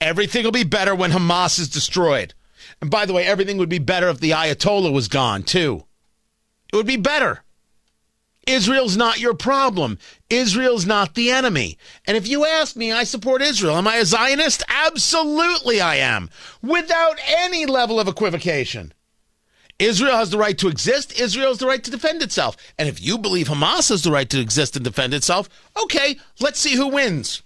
Everything 0.00 0.44
will 0.44 0.52
be 0.52 0.64
better 0.64 0.94
when 0.94 1.10
Hamas 1.10 1.58
is 1.58 1.68
destroyed. 1.68 2.34
And 2.80 2.90
by 2.90 3.04
the 3.04 3.12
way, 3.12 3.24
everything 3.24 3.58
would 3.58 3.68
be 3.68 3.80
better 3.80 4.08
if 4.08 4.20
the 4.20 4.30
Ayatollah 4.30 4.92
was 4.92 5.08
gone, 5.08 5.42
too. 5.42 5.84
It 6.72 6.76
would 6.76 6.86
be 6.86 6.96
better. 6.96 7.42
Israel's 8.46 8.96
not 8.96 9.20
your 9.20 9.34
problem. 9.34 9.98
Israel's 10.30 10.86
not 10.86 11.14
the 11.14 11.30
enemy. 11.30 11.76
And 12.06 12.16
if 12.16 12.26
you 12.28 12.46
ask 12.46 12.76
me, 12.76 12.92
I 12.92 13.04
support 13.04 13.42
Israel. 13.42 13.76
Am 13.76 13.86
I 13.86 13.96
a 13.96 14.04
Zionist? 14.06 14.62
Absolutely, 14.68 15.80
I 15.80 15.96
am, 15.96 16.30
without 16.62 17.18
any 17.26 17.66
level 17.66 18.00
of 18.00 18.08
equivocation. 18.08 18.94
Israel 19.78 20.16
has 20.16 20.30
the 20.30 20.38
right 20.38 20.58
to 20.58 20.68
exist. 20.68 21.18
Israel 21.20 21.48
has 21.48 21.58
the 21.58 21.66
right 21.66 21.82
to 21.84 21.90
defend 21.90 22.22
itself. 22.22 22.56
And 22.78 22.88
if 22.88 23.00
you 23.00 23.16
believe 23.16 23.48
Hamas 23.48 23.90
has 23.90 24.02
the 24.02 24.10
right 24.10 24.28
to 24.30 24.40
exist 24.40 24.74
and 24.74 24.84
defend 24.84 25.14
itself, 25.14 25.48
okay, 25.82 26.18
let's 26.40 26.58
see 26.58 26.74
who 26.74 26.88
wins. 26.88 27.42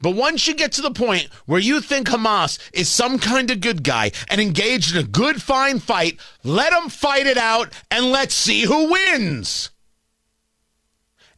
But 0.00 0.14
once 0.14 0.46
you 0.46 0.54
get 0.54 0.72
to 0.72 0.82
the 0.82 0.90
point 0.90 1.28
where 1.46 1.60
you 1.60 1.80
think 1.80 2.08
Hamas 2.08 2.58
is 2.72 2.88
some 2.88 3.18
kind 3.18 3.50
of 3.50 3.60
good 3.60 3.82
guy 3.82 4.12
and 4.28 4.40
engaged 4.40 4.94
in 4.94 5.02
a 5.02 5.08
good, 5.08 5.42
fine 5.42 5.78
fight, 5.78 6.20
let 6.44 6.70
them 6.70 6.88
fight 6.88 7.26
it 7.26 7.38
out 7.38 7.72
and 7.90 8.12
let's 8.12 8.34
see 8.34 8.62
who 8.62 8.92
wins. 8.92 9.70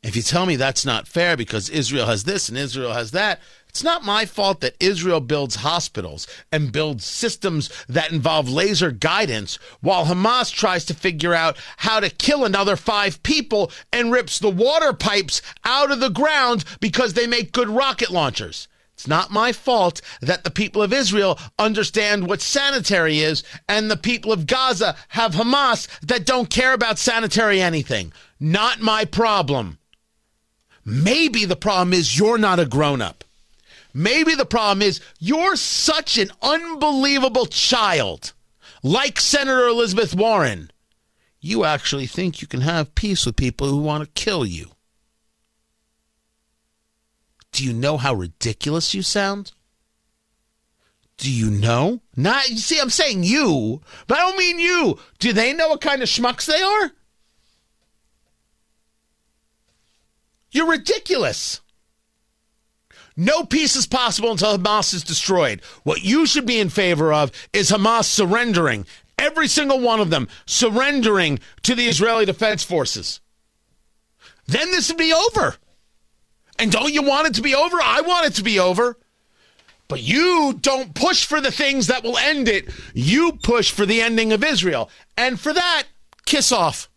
If 0.03 0.17
you 0.17 0.23
tell 0.23 0.47
me 0.47 0.57
that's 0.57 0.85
not 0.85 1.09
fair 1.09 1.37
because 1.37 1.69
Israel 1.71 2.07
has 2.07 2.25
this 2.25 2.49
and 2.49 2.59
Israel 2.59 2.93
has 2.93 3.13
that, 3.13 3.41
it's 3.69 3.85
not 3.85 4.05
my 4.05 4.25
fault 4.25 4.61
that 4.61 4.77
Israel 4.81 5.21
builds 5.21 5.57
hospitals 5.57 6.27
and 6.51 6.73
builds 6.73 7.05
systems 7.05 7.71
that 7.89 8.11
involve 8.13 8.49
laser 8.49 8.91
guidance 8.91 9.59
while 9.81 10.07
Hamas 10.07 10.53
tries 10.53 10.85
to 10.87 10.95
figure 10.95 11.35
out 11.35 11.57
how 11.79 12.01
to 12.01 12.11
kill 12.11 12.45
another 12.45 12.77
five 12.77 13.23
people 13.23 13.71
and 13.93 14.11
rips 14.11 14.39
the 14.39 14.51
water 14.51 14.93
pipes 14.93 15.43
out 15.65 15.91
of 15.91 16.01
the 16.01 16.09
ground 16.11 16.65
because 16.81 17.15
they 17.15 17.27
make 17.27 17.53
good 17.53 17.69
rocket 17.69 18.11
launchers. 18.11 18.69
It's 18.95 19.07
not 19.07 19.31
my 19.31 19.53
fault 19.53 20.01
that 20.21 20.43
the 20.43 20.51
people 20.51 20.83
of 20.83 20.93
Israel 20.93 21.39
understand 21.57 22.27
what 22.27 22.41
sanitary 22.41 23.21
is 23.21 23.45
and 23.69 23.89
the 23.89 23.97
people 23.97 24.33
of 24.33 24.47
Gaza 24.47 24.97
have 25.11 25.35
Hamas 25.35 25.87
that 26.01 26.27
don't 26.27 26.51
care 26.51 26.73
about 26.73 26.99
sanitary 26.99 27.61
anything. 27.61 28.13
Not 28.41 28.81
my 28.81 29.05
problem. 29.05 29.79
Maybe 30.85 31.45
the 31.45 31.55
problem 31.55 31.93
is 31.93 32.19
you're 32.19 32.39
not 32.39 32.59
a 32.59 32.67
grown 32.67 33.01
up. 33.01 33.23
Maybe 33.99 34.37
the 34.37 34.47
problem 34.47 34.81
is 34.81 35.01
you're 35.19 35.57
such 35.57 36.19
an 36.19 36.31
unbelievable 36.41 37.47
child, 37.47 38.33
like 38.81 39.19
Senator 39.19 39.67
Elizabeth 39.67 40.15
Warren. 40.15 40.71
You 41.41 41.65
actually 41.65 42.07
think 42.07 42.41
you 42.41 42.47
can 42.47 42.61
have 42.61 42.95
peace 42.95 43.27
with 43.27 43.35
people 43.35 43.67
who 43.67 43.79
want 43.79 44.05
to 44.05 44.23
kill 44.23 44.47
you. 44.47 44.71
Do 47.51 47.65
you 47.65 47.73
know 47.73 47.97
how 47.97 48.15
ridiculous 48.15 48.95
you 48.95 49.03
sound? 49.03 49.51
Do 51.17 51.29
you 51.29 51.51
know? 51.51 52.01
Not 52.15 52.51
you 52.51 52.59
see, 52.59 52.79
I'm 52.79 52.91
saying 52.91 53.25
you, 53.25 53.83
but 54.07 54.19
I 54.19 54.21
don't 54.21 54.39
mean 54.39 54.61
you. 54.61 55.01
Do 55.19 55.33
they 55.33 55.53
know 55.53 55.71
what 55.71 55.81
kind 55.81 56.03
of 56.03 56.09
schmucks 56.09 56.47
they 56.47 56.63
are? 56.63 56.93
You're 60.53 60.71
ridiculous. 60.71 61.63
No 63.21 63.43
peace 63.43 63.75
is 63.75 63.89
possible 63.89 64.31
until 64.31 64.57
Hamas 64.57 64.95
is 64.95 65.03
destroyed. 65.03 65.61
What 65.83 66.05
you 66.05 66.25
should 66.25 66.47
be 66.47 66.61
in 66.61 66.69
favor 66.69 67.13
of 67.13 67.33
is 67.53 67.69
Hamas 67.69 68.05
surrendering, 68.05 68.87
every 69.19 69.49
single 69.49 69.81
one 69.81 69.99
of 69.99 70.11
them 70.11 70.29
surrendering 70.47 71.41
to 71.65 71.75
the 71.75 71.87
Israeli 71.87 72.25
Defense 72.25 72.63
Forces. 72.63 73.19
Then 74.47 74.71
this 74.71 74.89
would 74.89 74.99
be 74.99 75.13
over. 75.13 75.57
And 76.61 76.71
don't 76.71 76.95
you 76.95 77.03
want 77.03 77.27
it 77.27 77.35
to 77.35 77.43
be 77.43 77.57
over? 77.57 77.77
I 77.83 78.03
want 78.03 78.27
it 78.27 78.35
to 78.35 78.45
be 78.45 78.61
over. 78.61 78.97
But 79.89 80.01
you 80.01 80.57
don't 80.61 80.95
push 80.95 81.25
for 81.25 81.41
the 81.41 81.51
things 81.51 81.89
that 81.89 82.05
will 82.05 82.19
end 82.19 82.47
it. 82.47 82.69
You 82.95 83.33
push 83.33 83.73
for 83.73 83.85
the 83.85 84.01
ending 84.01 84.33
of 84.33 84.45
Israel. 84.45 84.91
And 85.17 85.41
for 85.41 85.53
that, 85.53 85.85
kiss 86.25 86.53
off. 86.53 86.89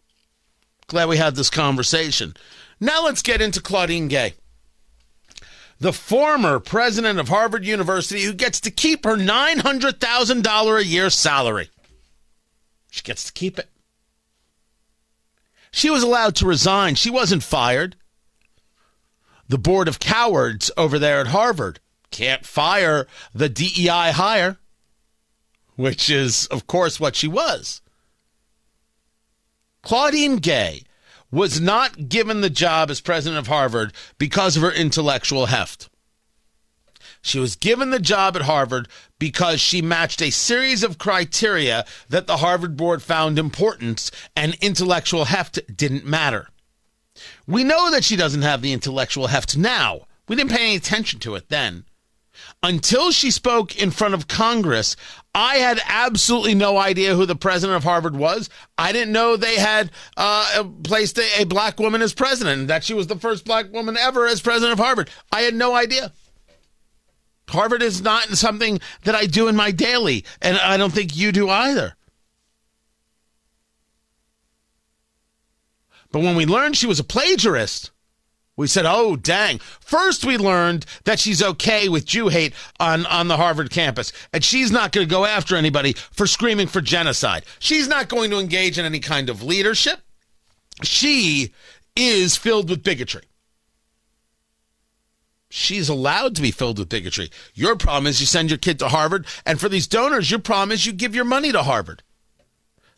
Glad 0.86 1.10
we 1.10 1.17
had 1.17 1.36
this 1.36 1.49
conversation. 1.49 2.36
Now 2.79 3.05
let's 3.05 3.23
get 3.23 3.41
into 3.41 3.60
Claudine 3.60 4.07
Gay, 4.07 4.36
the 5.81 5.91
former 5.91 6.59
president 6.59 7.19
of 7.19 7.27
Harvard 7.27 7.65
University 7.65 8.21
who 8.21 8.33
gets 8.33 8.61
to 8.61 8.71
keep 8.71 9.03
her 9.03 9.17
$900,000 9.17 10.77
a 10.77 10.85
year 10.85 11.09
salary. 11.09 11.69
She 12.91 13.01
gets 13.01 13.25
to 13.25 13.33
keep 13.33 13.57
it. 13.57 13.67
She 15.71 15.89
was 15.89 16.03
allowed 16.03 16.35
to 16.35 16.45
resign. 16.45 16.95
She 16.95 17.09
wasn't 17.09 17.43
fired 17.43 17.95
the 19.49 19.57
board 19.57 19.89
of 19.89 19.99
cowards 19.99 20.71
over 20.77 20.97
there 20.97 21.19
at 21.19 21.27
Harvard 21.27 21.81
can't 22.11 22.45
fire 22.45 23.07
the 23.33 23.49
DEI 23.49 24.11
hire, 24.11 24.57
which 25.75 26.09
is, 26.09 26.45
of 26.47 26.67
course, 26.67 26.99
what 26.99 27.15
she 27.15 27.27
was. 27.27 27.81
Claudine 29.81 30.37
Gay 30.37 30.83
was 31.31 31.61
not 31.61 32.09
given 32.09 32.41
the 32.41 32.49
job 32.49 32.91
as 32.91 33.01
president 33.01 33.39
of 33.39 33.47
Harvard 33.47 33.93
because 34.17 34.57
of 34.57 34.63
her 34.63 34.71
intellectual 34.71 35.47
heft. 35.47 35.89
She 37.21 37.39
was 37.39 37.55
given 37.55 37.91
the 37.91 37.99
job 37.99 38.35
at 38.35 38.43
Harvard 38.43 38.87
because 39.19 39.61
she 39.61 39.81
matched 39.81 40.21
a 40.21 40.31
series 40.31 40.83
of 40.83 40.97
criteria 40.97 41.85
that 42.09 42.27
the 42.27 42.37
Harvard 42.37 42.75
board 42.75 43.03
found 43.03 43.37
important, 43.37 44.09
and 44.35 44.55
intellectual 44.55 45.25
heft 45.25 45.59
didn't 45.75 46.05
matter. 46.05 46.49
We 47.45 47.63
know 47.63 47.91
that 47.91 48.03
she 48.03 48.15
doesn't 48.15 48.41
have 48.41 48.61
the 48.61 48.73
intellectual 48.73 49.27
heft 49.27 49.55
now. 49.55 50.07
We 50.27 50.35
didn't 50.35 50.51
pay 50.51 50.63
any 50.63 50.75
attention 50.75 51.19
to 51.19 51.35
it 51.35 51.49
then. 51.49 51.85
Until 52.63 53.12
she 53.12 53.32
spoke 53.32 53.76
in 53.76 53.89
front 53.89 54.13
of 54.13 54.28
Congress, 54.28 54.95
I 55.34 55.56
had 55.56 55.82
absolutely 55.88 56.54
no 56.54 56.78
idea 56.78 57.15
who 57.15 57.26
the 57.26 57.36
president 57.36 57.78
of 57.78 57.84
Harvard 57.84 58.15
was. 58.15 58.50
I 58.78 58.91
didn't 58.91 59.13
know 59.13 59.36
they 59.36 59.56
had 59.56 59.89
uh, 60.15 60.65
placed 60.84 61.17
a, 61.17 61.41
a 61.41 61.45
black 61.45 61.80
woman 61.80 62.04
as 62.04 62.13
president, 62.13 62.67
that 62.67 62.84
she 62.84 62.93
was 62.93 63.08
the 63.08 63.15
first 63.15 63.45
black 63.45 63.71
woman 63.74 63.97
ever 63.97 64.28
as 64.28 64.41
president 64.41 64.74
of 64.74 64.86
Harvard. 64.86 65.10
I 65.32 65.41
had 65.41 65.56
no 65.56 65.74
idea. 65.74 66.12
Harvard 67.50 67.82
is 67.82 68.02
not 68.02 68.26
something 68.30 68.80
that 69.04 69.15
I 69.15 69.26
do 69.26 69.47
in 69.47 69.56
my 69.56 69.71
daily, 69.71 70.24
and 70.41 70.58
I 70.58 70.78
don't 70.78 70.93
think 70.93 71.15
you 71.15 71.32
do 71.32 71.50
either. 71.50 71.95
But 76.12 76.21
when 76.21 76.36
we 76.36 76.45
learned 76.45 76.78
she 76.78 76.88
was 76.88 77.00
a 77.00 77.04
plagiarist, 77.04 77.91
we 78.57 78.67
said, 78.67 78.85
oh, 78.85 79.15
dang. 79.15 79.59
First, 79.59 80.25
we 80.25 80.37
learned 80.37 80.85
that 81.05 81.19
she's 81.19 81.41
okay 81.41 81.89
with 81.89 82.05
Jew 82.05 82.27
hate 82.27 82.53
on, 82.79 83.05
on 83.05 83.27
the 83.27 83.37
Harvard 83.37 83.71
campus, 83.71 84.11
and 84.33 84.43
she's 84.43 84.71
not 84.71 84.91
going 84.91 85.07
to 85.07 85.11
go 85.11 85.25
after 85.25 85.55
anybody 85.55 85.93
for 85.93 86.27
screaming 86.27 86.67
for 86.67 86.81
genocide. 86.81 87.45
She's 87.59 87.87
not 87.87 88.09
going 88.09 88.29
to 88.31 88.39
engage 88.39 88.77
in 88.77 88.85
any 88.85 88.99
kind 88.99 89.29
of 89.29 89.41
leadership. 89.41 90.01
She 90.83 91.53
is 91.95 92.35
filled 92.35 92.69
with 92.69 92.83
bigotry. 92.83 93.23
She's 95.49 95.89
allowed 95.89 96.35
to 96.35 96.41
be 96.41 96.51
filled 96.51 96.79
with 96.79 96.87
bigotry. 96.87 97.29
Your 97.53 97.75
problem 97.75 98.07
is 98.07 98.21
you 98.21 98.25
send 98.25 98.49
your 98.49 98.57
kid 98.57 98.79
to 98.79 98.87
Harvard, 98.87 99.25
and 99.45 99.59
for 99.59 99.69
these 99.69 99.87
donors, 99.87 100.31
your 100.31 100.39
problem 100.39 100.71
is 100.71 100.85
you 100.85 100.93
give 100.93 101.15
your 101.15 101.25
money 101.25 101.51
to 101.51 101.63
Harvard. 101.63 102.03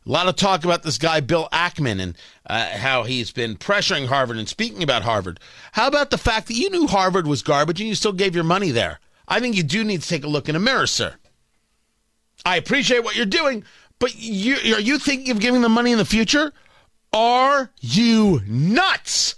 A 0.05 0.11
lot 0.11 0.27
of 0.27 0.35
talk 0.35 0.65
about 0.65 0.83
this 0.83 0.97
guy, 0.97 1.21
Bill 1.21 1.47
Ackman, 1.53 2.01
and 2.01 2.17
uh, 2.45 2.77
how 2.77 3.03
he's 3.03 3.31
been 3.31 3.55
pressuring 3.55 4.07
Harvard 4.07 4.37
and 4.37 4.49
speaking 4.49 4.83
about 4.83 5.03
Harvard. 5.03 5.39
How 5.73 5.87
about 5.87 6.09
the 6.09 6.17
fact 6.17 6.47
that 6.47 6.55
you 6.55 6.69
knew 6.69 6.87
Harvard 6.87 7.25
was 7.25 7.41
garbage 7.41 7.79
and 7.79 7.87
you 7.87 7.95
still 7.95 8.11
gave 8.11 8.35
your 8.35 8.43
money 8.43 8.71
there? 8.71 8.99
I 9.29 9.39
think 9.39 9.55
you 9.55 9.63
do 9.63 9.83
need 9.83 10.01
to 10.01 10.07
take 10.07 10.25
a 10.25 10.27
look 10.27 10.49
in 10.49 10.57
a 10.57 10.59
mirror, 10.59 10.87
sir. 10.87 11.15
I 12.45 12.57
appreciate 12.57 13.05
what 13.05 13.15
you're 13.15 13.25
doing, 13.25 13.63
but 13.99 14.13
you, 14.17 14.55
are 14.75 14.81
you 14.81 14.99
thinking 14.99 15.31
of 15.31 15.39
giving 15.39 15.61
them 15.61 15.71
money 15.71 15.93
in 15.93 15.97
the 15.97 16.05
future? 16.05 16.51
Are 17.13 17.71
you 17.79 18.41
nuts? 18.45 19.35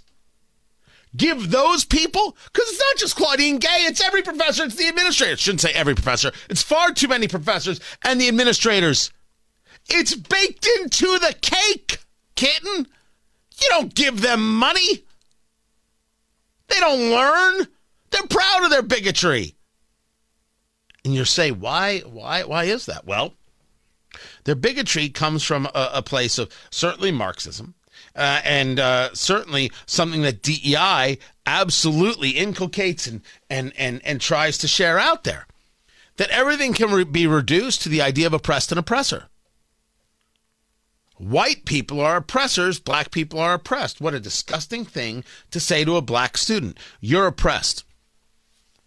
Give 1.16 1.50
those 1.50 1.84
people, 1.84 2.36
because 2.52 2.68
it's 2.68 2.80
not 2.80 2.96
just 2.96 3.16
Claudine 3.16 3.58
Gay, 3.58 3.68
it's 3.70 4.04
every 4.04 4.22
professor, 4.22 4.64
it's 4.64 4.74
the 4.74 4.88
administrator. 4.88 5.32
I 5.32 5.36
shouldn't 5.36 5.60
say 5.60 5.72
every 5.72 5.94
professor. 5.94 6.32
It's 6.50 6.62
far 6.62 6.92
too 6.92 7.08
many 7.08 7.28
professors 7.28 7.80
and 8.02 8.20
the 8.20 8.28
administrators 8.28 9.12
it's 9.88 10.14
baked 10.14 10.66
into 10.66 11.18
the 11.18 11.34
cake, 11.40 11.98
kitten. 12.34 12.86
You 13.60 13.68
don't 13.68 13.94
give 13.94 14.20
them 14.20 14.56
money. 14.56 15.04
They 16.68 16.80
don't 16.80 17.10
learn. 17.10 17.68
They're 18.10 18.26
proud 18.28 18.64
of 18.64 18.70
their 18.70 18.82
bigotry. 18.82 19.54
And 21.04 21.14
you 21.14 21.24
say, 21.24 21.52
why, 21.52 22.00
why, 22.00 22.42
why 22.42 22.64
is 22.64 22.86
that? 22.86 23.06
Well, 23.06 23.34
their 24.44 24.54
bigotry 24.54 25.08
comes 25.08 25.42
from 25.42 25.66
a, 25.66 25.90
a 25.94 26.02
place 26.02 26.38
of 26.38 26.50
certainly 26.70 27.12
Marxism, 27.12 27.74
uh, 28.14 28.40
and 28.44 28.80
uh, 28.80 29.14
certainly 29.14 29.70
something 29.86 30.22
that 30.22 30.42
DEI 30.42 31.18
absolutely 31.46 32.30
inculcates 32.30 33.06
and, 33.06 33.22
and, 33.48 33.72
and, 33.78 34.00
and 34.04 34.20
tries 34.20 34.58
to 34.58 34.68
share 34.68 34.98
out 34.98 35.24
there. 35.24 35.46
That 36.16 36.30
everything 36.30 36.72
can 36.72 36.90
re- 36.90 37.04
be 37.04 37.26
reduced 37.26 37.82
to 37.82 37.88
the 37.88 38.02
idea 38.02 38.26
of 38.26 38.32
oppressed 38.32 38.72
and 38.72 38.78
oppressor. 38.78 39.28
White 41.18 41.64
people 41.64 42.00
are 42.00 42.16
oppressors, 42.16 42.78
black 42.78 43.10
people 43.10 43.38
are 43.38 43.54
oppressed. 43.54 44.00
What 44.00 44.14
a 44.14 44.20
disgusting 44.20 44.84
thing 44.84 45.24
to 45.50 45.60
say 45.60 45.84
to 45.84 45.96
a 45.96 46.02
black 46.02 46.36
student. 46.36 46.78
You're 47.00 47.26
oppressed. 47.26 47.84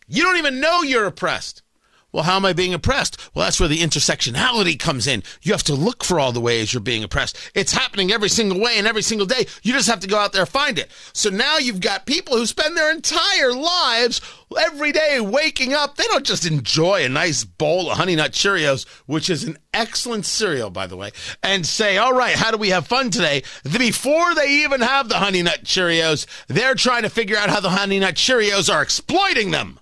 You 0.08 0.24
don't 0.24 0.38
even 0.38 0.60
know 0.60 0.82
you're 0.84 1.06
oppressed. 1.06 1.64
Well, 2.12 2.24
how 2.24 2.38
am 2.38 2.46
I 2.46 2.54
being 2.54 2.74
oppressed? 2.74 3.18
Well, 3.36 3.46
that's 3.46 3.60
where 3.60 3.70
the 3.70 3.80
intersectionality 3.80 4.80
comes 4.80 5.06
in. 5.06 5.22
You 5.44 5.52
have 5.52 5.64
to 5.64 5.76
look 5.76 6.04
for 6.04 6.20
all 6.20 6.32
the 6.32 6.42
ways 6.42 6.74
you're 6.74 6.82
being 6.82 7.04
oppressed. 7.04 7.38
It's 7.54 7.72
happening 7.72 8.12
every 8.12 8.30
single 8.30 8.60
way 8.60 8.80
and 8.80 8.88
every 8.88 9.04
single 9.04 9.28
day. 9.28 9.46
You 9.62 9.74
just 9.74 9.90
have 9.90 10.00
to 10.00 10.08
go 10.08 10.18
out 10.18 10.34
there 10.34 10.42
and 10.42 10.50
find 10.50 10.80
it. 10.80 10.90
So 11.14 11.30
now 11.30 11.60
you've 11.60 11.82
got 11.82 12.08
people 12.08 12.36
who 12.36 12.48
spend 12.48 12.76
their 12.76 12.92
entire 12.92 13.54
lives 13.54 14.22
every 14.60 14.92
day 14.92 15.20
waking 15.20 15.74
up. 15.74 15.96
They 15.96 16.06
don't 16.06 16.26
just 16.26 16.48
enjoy 16.48 17.06
a 17.06 17.10
nice 17.10 17.44
bowl 17.44 17.92
of 17.92 17.98
Honey 17.98 18.16
Nut 18.16 18.32
Cheerios, 18.32 18.88
which 19.06 19.30
is 19.30 19.44
an 19.44 19.60
excellent 19.72 20.26
cereal, 20.26 20.72
by 20.72 20.88
the 20.88 20.98
way, 20.98 21.12
and 21.44 21.64
say, 21.64 21.98
all 21.98 22.14
right, 22.14 22.36
how 22.36 22.50
do 22.50 22.58
we 22.58 22.70
have 22.70 22.88
fun 22.88 23.12
today? 23.12 23.44
Before 23.64 24.34
they 24.34 24.50
even 24.64 24.82
have 24.82 25.10
the 25.10 25.20
Honey 25.20 25.44
Nut 25.44 25.64
Cheerios, 25.64 26.26
they're 26.48 26.74
trying 26.74 27.04
to 27.04 27.10
figure 27.10 27.38
out 27.38 27.52
how 27.52 27.60
the 27.60 27.70
Honey 27.70 28.00
Nut 28.00 28.16
Cheerios 28.16 28.74
are 28.74 28.82
exploiting 28.82 29.52
them. 29.52 29.80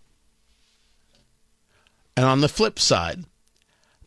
And 2.18 2.26
on 2.26 2.42
the 2.42 2.50
flip 2.50 2.80
side, 2.80 3.26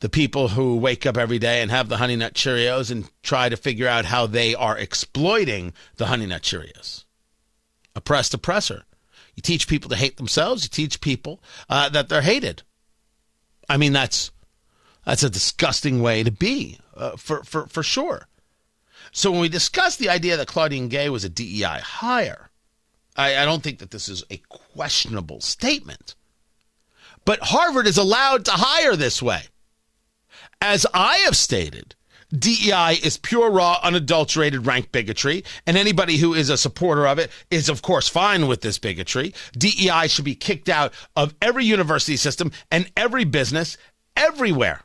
the 0.00 0.08
people 0.08 0.48
who 0.48 0.76
wake 0.76 1.06
up 1.06 1.16
every 1.16 1.38
day 1.38 1.62
and 1.62 1.70
have 1.70 1.88
the 1.88 1.98
Honey 1.98 2.16
Nut 2.16 2.34
Cheerios 2.34 2.90
and 2.90 3.08
try 3.22 3.48
to 3.48 3.56
figure 3.56 3.86
out 3.86 4.06
how 4.06 4.26
they 4.26 4.52
are 4.52 4.76
exploiting 4.76 5.72
the 5.96 6.06
Honey 6.06 6.26
Nut 6.26 6.42
Cheerios. 6.42 7.04
Oppressed 7.94 8.34
oppressor. 8.34 8.82
You 9.36 9.42
teach 9.42 9.68
people 9.68 9.88
to 9.90 9.96
hate 9.96 10.16
themselves. 10.16 10.64
You 10.64 10.70
teach 10.70 11.00
people 11.00 11.40
uh, 11.68 11.88
that 11.90 12.08
they're 12.08 12.22
hated. 12.22 12.64
I 13.68 13.76
mean, 13.76 13.92
that's 13.92 14.32
that's 15.04 15.22
a 15.22 15.30
disgusting 15.30 16.02
way 16.02 16.24
to 16.24 16.32
be, 16.32 16.78
uh, 16.96 17.16
for, 17.16 17.44
for, 17.44 17.68
for 17.68 17.84
sure. 17.84 18.26
So 19.12 19.30
when 19.30 19.40
we 19.40 19.48
discuss 19.48 19.96
the 19.96 20.08
idea 20.08 20.36
that 20.36 20.48
Claudine 20.48 20.88
Gay 20.88 21.08
was 21.10 21.22
a 21.22 21.28
DEI 21.28 21.80
hire, 21.80 22.50
I, 23.16 23.38
I 23.38 23.44
don't 23.44 23.62
think 23.62 23.78
that 23.78 23.92
this 23.92 24.08
is 24.08 24.24
a 24.30 24.42
questionable 24.48 25.40
statement. 25.40 26.16
But 27.24 27.40
Harvard 27.42 27.86
is 27.86 27.98
allowed 27.98 28.44
to 28.46 28.52
hire 28.52 28.96
this 28.96 29.22
way. 29.22 29.42
As 30.60 30.86
I 30.92 31.18
have 31.18 31.36
stated, 31.36 31.94
DEI 32.36 32.98
is 33.02 33.16
pure, 33.16 33.50
raw, 33.50 33.80
unadulterated 33.82 34.66
rank 34.66 34.92
bigotry, 34.92 35.42
and 35.66 35.76
anybody 35.76 36.18
who 36.18 36.34
is 36.34 36.48
a 36.48 36.56
supporter 36.56 37.06
of 37.06 37.18
it 37.18 37.30
is, 37.50 37.68
of 37.68 37.82
course, 37.82 38.08
fine 38.08 38.46
with 38.46 38.60
this 38.60 38.78
bigotry. 38.78 39.34
DEI 39.56 40.06
should 40.06 40.24
be 40.24 40.36
kicked 40.36 40.68
out 40.68 40.92
of 41.16 41.34
every 41.42 41.64
university 41.64 42.16
system 42.16 42.52
and 42.70 42.90
every 42.96 43.24
business 43.24 43.76
everywhere. 44.16 44.82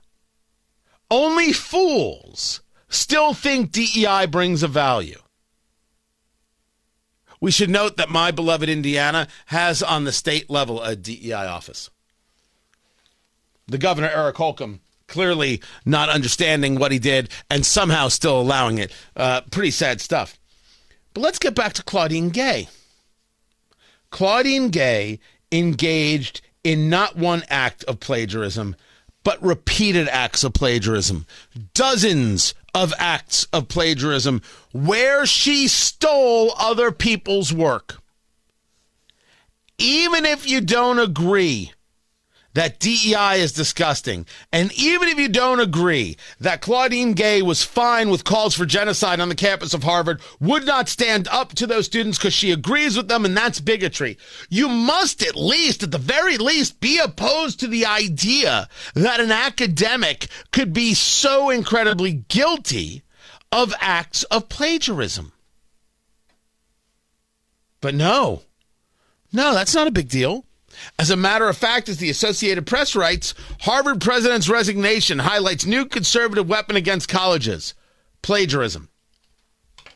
Only 1.12 1.54
fools 1.54 2.62
still 2.90 3.34
think 3.34 3.72
DEI 3.72 4.26
brings 4.26 4.64
a 4.64 4.68
value. 4.68 5.20
We 7.40 7.52
should 7.52 7.70
note 7.70 7.98
that 7.98 8.10
my 8.10 8.32
beloved 8.32 8.70
Indiana 8.70 9.28
has 9.48 9.84
on 9.84 10.06
the 10.06 10.12
state 10.12 10.50
level 10.50 10.82
a 10.82 10.96
DEI 10.96 11.46
office. 11.46 11.92
The 13.68 13.78
governor, 13.78 14.12
Eric 14.14 14.38
Holcomb, 14.38 14.82
clearly 15.08 15.62
not 15.86 16.10
understanding 16.10 16.76
what 16.76 16.92
he 16.92 17.00
did 17.00 17.30
and 17.50 17.66
somehow 17.66 18.08
still 18.08 18.40
allowing 18.40 18.78
it. 18.78 18.92
Uh, 19.16 19.42
pretty 19.52 19.72
sad 19.72 20.02
stuff. 20.02 20.38
But 21.14 21.22
let's 21.22 21.40
get 21.40 21.56
back 21.56 21.74
to 21.74 21.84
Claudine 21.84 22.30
Gay. 22.30 22.68
Claudine 24.12 24.70
Gay 24.70 25.20
engaged 25.52 26.42
in 26.64 26.90
not 26.90 27.16
one 27.16 27.44
act 27.50 27.84
of 27.86 28.00
plagiarism, 28.00 28.76
but 29.24 29.42
repeated 29.42 30.08
acts 30.10 30.44
of 30.44 30.54
plagiarism. 30.54 31.26
Dozens 31.74 32.54
of 32.74 32.94
acts 33.00 33.46
of 33.54 33.68
plagiarism 33.68 34.42
where 34.74 35.26
she 35.26 35.68
stole 35.68 36.54
other 36.58 36.92
people's 36.92 37.54
work. 37.54 38.02
Even 39.78 40.26
if 40.26 40.50
you 40.50 40.62
don't 40.62 41.00
agree 41.00 41.74
that 42.56 42.80
DEI 42.80 43.36
is 43.36 43.52
disgusting. 43.52 44.26
And 44.52 44.72
even 44.74 45.10
if 45.10 45.20
you 45.20 45.28
don't 45.28 45.60
agree 45.60 46.18
that 46.40 46.62
Claudine 46.62 47.14
Gay 47.14 47.42
was 47.42 47.64
fine 47.64 48.10
with 48.10 48.24
calls 48.24 48.56
for 48.56 48.66
genocide 48.66 49.20
on 49.20 49.30
the 49.30 49.36
campus 49.36 49.74
of 49.74 49.84
Harvard, 49.84 50.22
would 50.40 50.66
not 50.66 50.90
stand 50.90 51.28
up 51.28 51.54
to 51.56 51.68
those 51.68 51.86
students 51.86 52.18
because 52.18 52.34
she 52.34 52.52
agrees 52.52 52.96
with 52.98 53.10
them 53.10 53.26
and 53.26 53.36
that's 53.36 53.60
bigotry. 53.60 54.18
You 54.50 54.70
must 54.70 55.22
at 55.22 55.36
least, 55.36 55.84
at 55.84 55.92
the 55.92 55.98
very 55.98 56.38
least, 56.38 56.80
be 56.80 56.98
opposed 56.98 57.60
to 57.60 57.68
the 57.68 57.86
idea 57.86 58.70
that 58.94 59.20
an 59.20 59.32
academic 59.32 60.28
could 60.52 60.72
be 60.74 60.94
so 60.94 61.50
incredibly 61.50 62.24
guilty 62.30 63.04
of 63.52 63.74
acts 63.82 64.24
of 64.24 64.48
plagiarism. 64.48 65.34
But 67.82 67.96
no, 67.96 68.44
no, 69.34 69.54
that's 69.54 69.76
not 69.76 69.88
a 69.88 69.92
big 69.92 70.08
deal. 70.08 70.46
As 70.98 71.10
a 71.10 71.16
matter 71.16 71.48
of 71.48 71.58
fact, 71.58 71.90
as 71.90 71.98
the 71.98 72.10
Associated 72.10 72.66
Press 72.66 72.96
writes, 72.96 73.34
Harvard 73.62 74.02
president's 74.02 74.50
resignation 74.50 75.20
highlights 75.20 75.66
new 75.66 75.86
conservative 75.86 76.48
weapon 76.48 76.76
against 76.76 77.10
colleges 77.10 77.74
plagiarism. 78.22 78.90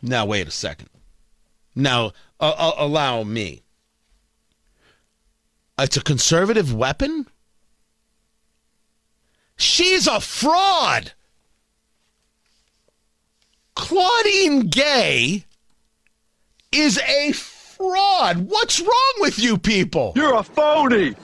Now, 0.02 0.26
wait 0.26 0.48
a 0.48 0.52
second. 0.52 0.89
Now, 1.76 2.12
uh, 2.39 2.74
allow 2.78 3.24
me. 3.24 3.63
It's 5.80 5.98
a 5.98 6.04
conservative 6.04 6.74
weapon? 6.74 7.26
She's 9.58 10.08
a 10.08 10.20
fraud. 10.20 11.13
Claudine 13.76 14.68
Gay 14.68 15.46
is 16.72 17.00
a 17.00 17.32
fraud. 17.80 18.50
What's 18.50 18.80
wrong 18.80 19.13
with 19.20 19.39
you 19.39 19.58
people? 19.58 20.13
You're 20.15 20.36
a 20.36 20.44
phony. 20.44 21.15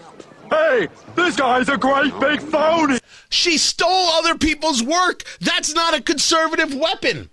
Hey, 0.50 0.88
this 1.16 1.36
guy's 1.36 1.70
a 1.70 1.78
great 1.78 2.18
big 2.20 2.40
phony. 2.40 3.00
She 3.30 3.58
stole 3.58 3.90
other 3.90 4.38
people's 4.38 4.82
work. 4.82 5.24
That's 5.42 5.74
not 5.74 5.98
a 5.98 6.02
conservative 6.02 6.74
weapon. 6.74 7.30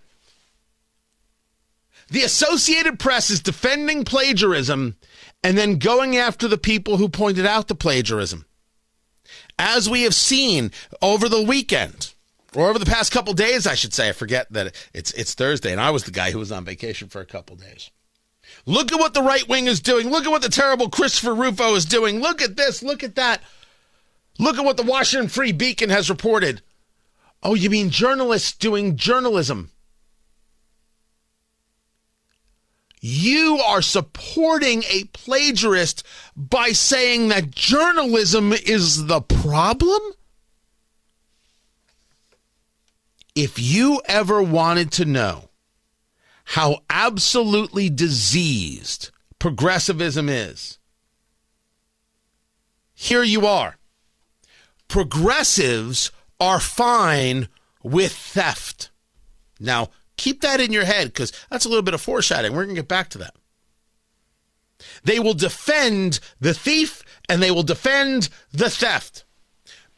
The 2.11 2.23
Associated 2.23 2.99
Press 2.99 3.31
is 3.31 3.41
defending 3.41 4.05
plagiarism 4.05 4.97
and 5.45 5.57
then 5.57 5.79
going 5.79 6.17
after 6.17 6.49
the 6.49 6.59
people 6.59 6.97
who 6.97 7.09
pointed 7.09 7.47
out 7.47 7.69
the 7.69 7.75
plagiarism. 7.75 8.45
As 9.59 9.89
we 9.89 10.03
have 10.03 10.15
seen 10.15 10.73
over 11.01 11.29
the 11.29 11.43
weekend, 11.43 12.13
or 12.55 12.69
over 12.69 12.79
the 12.79 12.87
past 12.87 13.13
couple 13.13 13.33
days, 13.33 13.67
I 13.67 13.75
should 13.75 13.95
say. 13.95 14.11
I 14.11 14.13
forget 14.13 14.47
that 14.53 14.75
it's 14.93 15.13
it's 15.13 15.35
Thursday, 15.35 15.73
and 15.73 15.81
I 15.81 15.91
was 15.91 16.05
the 16.05 16.11
guy 16.11 16.33
who 16.33 16.39
was 16.39 16.53
on 16.53 16.65
vacation 16.65 17.09
for 17.09 17.21
a 17.21 17.27
couple 17.27 17.57
days. 17.57 17.91
Look 18.65 18.93
at 18.93 18.99
what 18.99 19.15
the 19.15 19.23
right 19.23 19.49
wing 19.49 19.67
is 19.67 19.81
doing. 19.81 20.11
Look 20.11 20.25
at 20.25 20.31
what 20.31 20.43
the 20.43 20.49
terrible 20.49 20.89
Christopher 20.89 21.35
Rufo 21.35 21.75
is 21.75 21.85
doing. 21.85 22.21
Look 22.21 22.41
at 22.41 22.57
this. 22.57 22.83
Look 22.83 23.03
at 23.03 23.17
that. 23.17 23.43
Look 24.39 24.57
at 24.57 24.65
what 24.65 24.77
the 24.77 24.83
Washington 24.83 25.29
Free 25.29 25.53
Beacon 25.53 25.91
has 25.91 26.09
reported. 26.09 26.63
Oh, 27.43 27.55
you 27.55 27.71
mean 27.71 27.91
journalists 27.91 28.53
doing 28.53 28.97
journalism? 28.97 29.71
You 33.01 33.59
are 33.59 33.83
supporting 33.83 34.85
a 34.85 35.05
plagiarist 35.13 36.05
by 36.37 36.71
saying 36.71 37.29
that 37.29 37.51
journalism 37.51 38.53
is 38.53 39.07
the 39.07 39.21
problem? 39.21 40.01
If 43.35 43.59
you 43.59 44.01
ever 44.07 44.41
wanted 44.41 44.93
to 44.93 45.05
know 45.05 45.49
how 46.53 46.77
absolutely 46.91 47.89
diseased 47.89 49.09
progressivism 49.39 50.29
is. 50.29 50.79
Here 52.93 53.23
you 53.23 53.47
are. 53.47 53.79
Progressives 54.87 56.13
are 56.39 56.61
fine 56.61 57.49
with 57.83 58.13
theft. 58.13 58.91
Now, 59.61 59.89
keep 60.19 60.43
that 60.43 60.61
in 60.61 60.75
your 60.75 60.85
head 60.85 61.07
because 61.07 61.33
that's 61.51 61.65
a 61.65 61.71
little 61.71 61.83
bit 61.83 61.95
of 61.95 62.03
foreshadowing. 62.03 62.53
We're 62.53 62.65
going 62.65 62.77
to 62.77 62.83
get 62.83 62.89
back 62.89 63.09
to 63.11 63.19
that. 63.19 63.35
They 65.05 65.21
will 65.21 65.33
defend 65.33 66.21
the 66.39 66.53
thief 66.53 67.03
and 67.31 67.43
they 67.43 67.51
will 67.51 67.63
defend 67.63 68.29
the 68.53 68.69
theft. 68.69 69.25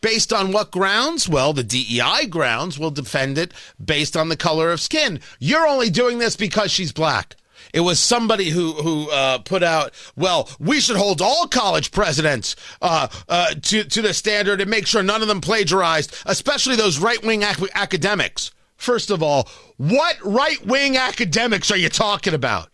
Based 0.04 0.34
on 0.34 0.52
what 0.52 0.70
grounds? 0.70 1.30
Well, 1.30 1.54
the 1.54 1.64
DEI 1.64 2.26
grounds 2.26 2.78
will 2.78 2.90
defend 2.90 3.38
it 3.38 3.54
based 3.82 4.18
on 4.18 4.28
the 4.28 4.36
color 4.36 4.70
of 4.70 4.82
skin. 4.82 5.18
You're 5.38 5.66
only 5.66 5.88
doing 5.88 6.18
this 6.18 6.36
because 6.36 6.70
she's 6.70 6.92
black. 6.92 7.36
It 7.72 7.80
was 7.80 7.98
somebody 8.00 8.50
who 8.50 8.74
who 8.74 9.10
uh, 9.10 9.38
put 9.38 9.62
out, 9.62 9.94
well, 10.14 10.50
we 10.60 10.78
should 10.78 10.98
hold 10.98 11.22
all 11.22 11.46
college 11.46 11.90
presidents 11.90 12.54
uh, 12.82 13.08
uh, 13.30 13.54
to 13.54 13.84
to 13.84 14.02
the 14.02 14.12
standard 14.12 14.60
and 14.60 14.70
make 14.70 14.86
sure 14.86 15.02
none 15.02 15.22
of 15.22 15.28
them 15.28 15.40
plagiarized, 15.40 16.14
especially 16.26 16.76
those 16.76 16.98
right 16.98 17.24
wing 17.24 17.42
ac- 17.42 17.70
academics. 17.74 18.50
First 18.76 19.10
of 19.10 19.22
all, 19.22 19.48
what 19.78 20.18
right 20.22 20.62
wing 20.66 20.98
academics 20.98 21.70
are 21.70 21.78
you 21.78 21.88
talking 21.88 22.34
about? 22.34 22.68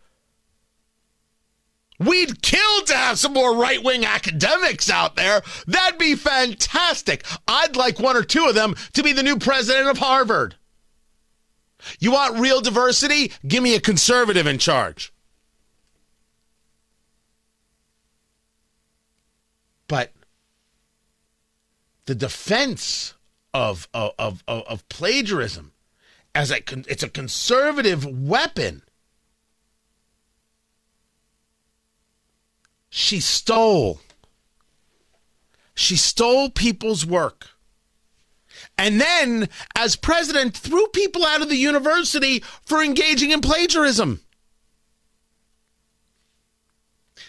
We'd 2.01 2.41
kill 2.41 2.83
to 2.87 2.97
have 2.97 3.19
some 3.19 3.35
more 3.35 3.55
right 3.55 3.83
wing 3.83 4.07
academics 4.07 4.89
out 4.89 5.17
there. 5.17 5.43
That'd 5.67 5.99
be 5.99 6.15
fantastic. 6.15 7.27
I'd 7.47 7.77
like 7.77 8.01
one 8.01 8.17
or 8.17 8.23
two 8.23 8.47
of 8.47 8.55
them 8.55 8.75
to 8.95 9.03
be 9.03 9.13
the 9.13 9.23
new 9.23 9.39
president 9.39 9.87
of 9.87 9.99
Harvard. 9.99 10.57
You 11.99 12.13
want 12.13 12.41
real 12.41 12.63
diversity? 12.63 13.33
Give 13.47 13.63
me 13.63 13.75
a 13.75 13.81
conservative 13.81 14.47
in 14.47 14.57
charge. 14.57 15.13
But 19.87 20.13
the 22.07 22.15
defense 22.15 23.13
of, 23.53 23.89
of, 23.93 24.15
of, 24.19 24.43
of 24.49 24.89
plagiarism 24.89 25.73
as 26.35 26.51
a, 26.51 26.61
it's 26.89 27.03
a 27.03 27.11
conservative 27.11 28.07
weapon 28.07 28.85
She 32.91 33.21
stole. 33.21 34.01
She 35.75 35.97
stole 35.97 36.51
people's 36.51 37.07
work. 37.07 37.49
And 38.77 39.01
then, 39.01 39.49
as 39.77 39.97
president, 39.97 40.57
threw 40.57 40.87
people 40.89 41.25
out 41.25 41.41
of 41.41 41.49
the 41.49 41.57
university 41.57 42.43
for 42.67 42.83
engaging 42.83 43.31
in 43.31 43.41
plagiarism. 43.41 44.21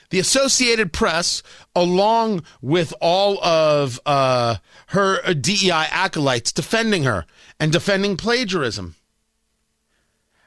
The 0.10 0.20
Associated 0.20 0.92
Press, 0.92 1.42
along 1.74 2.44
with 2.62 2.94
all 3.00 3.42
of 3.44 4.00
uh, 4.06 4.58
her 4.88 5.34
DEI 5.34 5.88
acolytes, 5.90 6.52
defending 6.52 7.04
her 7.04 7.26
and 7.60 7.72
defending 7.72 8.18
plagiarism. 8.18 8.96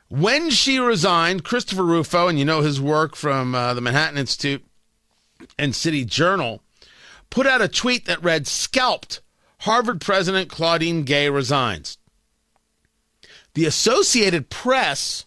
When 0.09 0.51
she 0.51 0.79
resigned, 0.79 1.45
Christopher 1.45 1.85
Rufo, 1.85 2.29
and 2.29 2.39
you 2.39 2.45
know 2.45 2.61
his 2.61 2.81
work 2.81 3.17
from 3.17 3.55
uh, 3.55 3.73
the 3.73 3.81
Manhattan 3.81 4.19
Institute, 4.19 4.65
and 5.59 5.75
City 5.75 6.05
Journal 6.05 6.63
put 7.31 7.47
out 7.47 7.63
a 7.63 7.69
tweet 7.69 8.07
that 8.07 8.23
read 8.23 8.47
Scalped. 8.47 9.21
Harvard 9.61 10.01
President 10.01 10.51
Claudine 10.51 11.05
Gay 11.05 11.31
resigns. 11.31 11.97
The 13.55 13.65
Associated 13.65 14.51
Press 14.51 15.25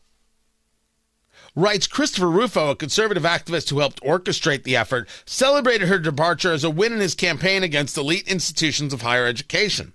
writes 1.55 1.87
Christopher 1.87 2.29
Rufo, 2.29 2.69
a 2.69 2.75
conservative 2.75 3.23
activist 3.23 3.71
who 3.71 3.79
helped 3.79 3.99
orchestrate 4.01 4.63
the 4.63 4.75
effort, 4.75 5.09
celebrated 5.25 5.87
her 5.87 5.97
departure 5.97 6.53
as 6.53 6.63
a 6.63 6.69
win 6.69 6.93
in 6.93 6.99
his 6.99 7.15
campaign 7.15 7.63
against 7.63 7.97
elite 7.97 8.27
institutions 8.27 8.93
of 8.93 9.01
higher 9.01 9.25
education. 9.25 9.93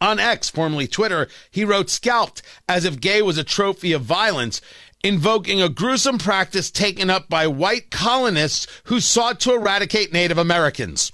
On 0.00 0.20
X, 0.20 0.48
formerly 0.48 0.86
Twitter, 0.86 1.26
he 1.50 1.64
wrote 1.64 1.90
scalped 1.90 2.42
as 2.68 2.84
if 2.84 3.00
gay 3.00 3.20
was 3.22 3.38
a 3.38 3.44
trophy 3.44 3.92
of 3.92 4.02
violence, 4.02 4.60
invoking 5.02 5.62
a 5.62 5.68
gruesome 5.68 6.18
practice 6.18 6.70
taken 6.70 7.10
up 7.10 7.28
by 7.28 7.46
white 7.46 7.90
colonists 7.90 8.66
who 8.84 9.00
sought 9.00 9.40
to 9.40 9.54
eradicate 9.54 10.12
Native 10.12 10.38
Americans. 10.38 11.10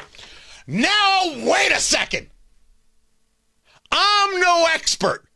Now, 0.66 1.22
wait 1.36 1.72
a 1.72 1.80
second. 1.80 2.28
I'm 3.90 4.40
no 4.40 4.66
expert, 4.72 5.26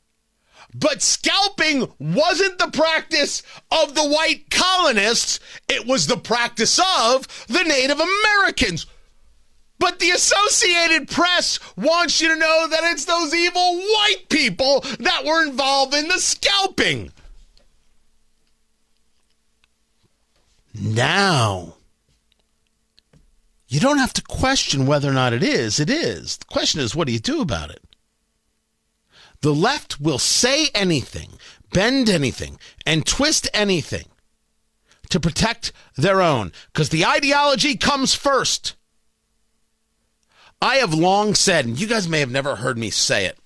but 0.74 1.02
scalping 1.02 1.92
wasn't 1.98 2.58
the 2.58 2.70
practice 2.70 3.42
of 3.70 3.94
the 3.94 4.08
white 4.08 4.50
colonists, 4.50 5.40
it 5.68 5.86
was 5.86 6.06
the 6.06 6.16
practice 6.16 6.78
of 6.78 7.26
the 7.48 7.64
Native 7.64 8.00
Americans. 8.00 8.86
But 9.78 9.98
the 9.98 10.10
Associated 10.10 11.08
Press 11.08 11.58
wants 11.76 12.20
you 12.22 12.28
to 12.28 12.36
know 12.36 12.66
that 12.68 12.84
it's 12.84 13.04
those 13.04 13.34
evil 13.34 13.76
white 13.76 14.24
people 14.30 14.80
that 15.00 15.24
were 15.24 15.46
involved 15.46 15.94
in 15.94 16.08
the 16.08 16.18
scalping. 16.18 17.12
Now, 20.80 21.74
you 23.68 23.80
don't 23.80 23.98
have 23.98 24.12
to 24.14 24.22
question 24.22 24.86
whether 24.86 25.08
or 25.10 25.14
not 25.14 25.32
it 25.32 25.42
is. 25.42 25.80
It 25.80 25.90
is. 25.90 26.36
The 26.36 26.44
question 26.44 26.80
is, 26.80 26.94
what 26.94 27.06
do 27.06 27.12
you 27.12 27.18
do 27.18 27.40
about 27.40 27.70
it? 27.70 27.82
The 29.40 29.54
left 29.54 30.00
will 30.00 30.18
say 30.18 30.68
anything, 30.74 31.32
bend 31.72 32.08
anything, 32.08 32.58
and 32.84 33.06
twist 33.06 33.48
anything 33.52 34.06
to 35.10 35.20
protect 35.20 35.72
their 35.96 36.20
own 36.20 36.52
because 36.72 36.88
the 36.88 37.06
ideology 37.06 37.76
comes 37.76 38.14
first. 38.14 38.74
I 40.60 40.76
have 40.76 40.94
long 40.94 41.34
said, 41.34 41.66
and 41.66 41.78
you 41.78 41.86
guys 41.86 42.08
may 42.08 42.20
have 42.20 42.30
never 42.30 42.56
heard 42.56 42.78
me 42.78 42.90
say 42.90 43.26
it, 43.26 43.38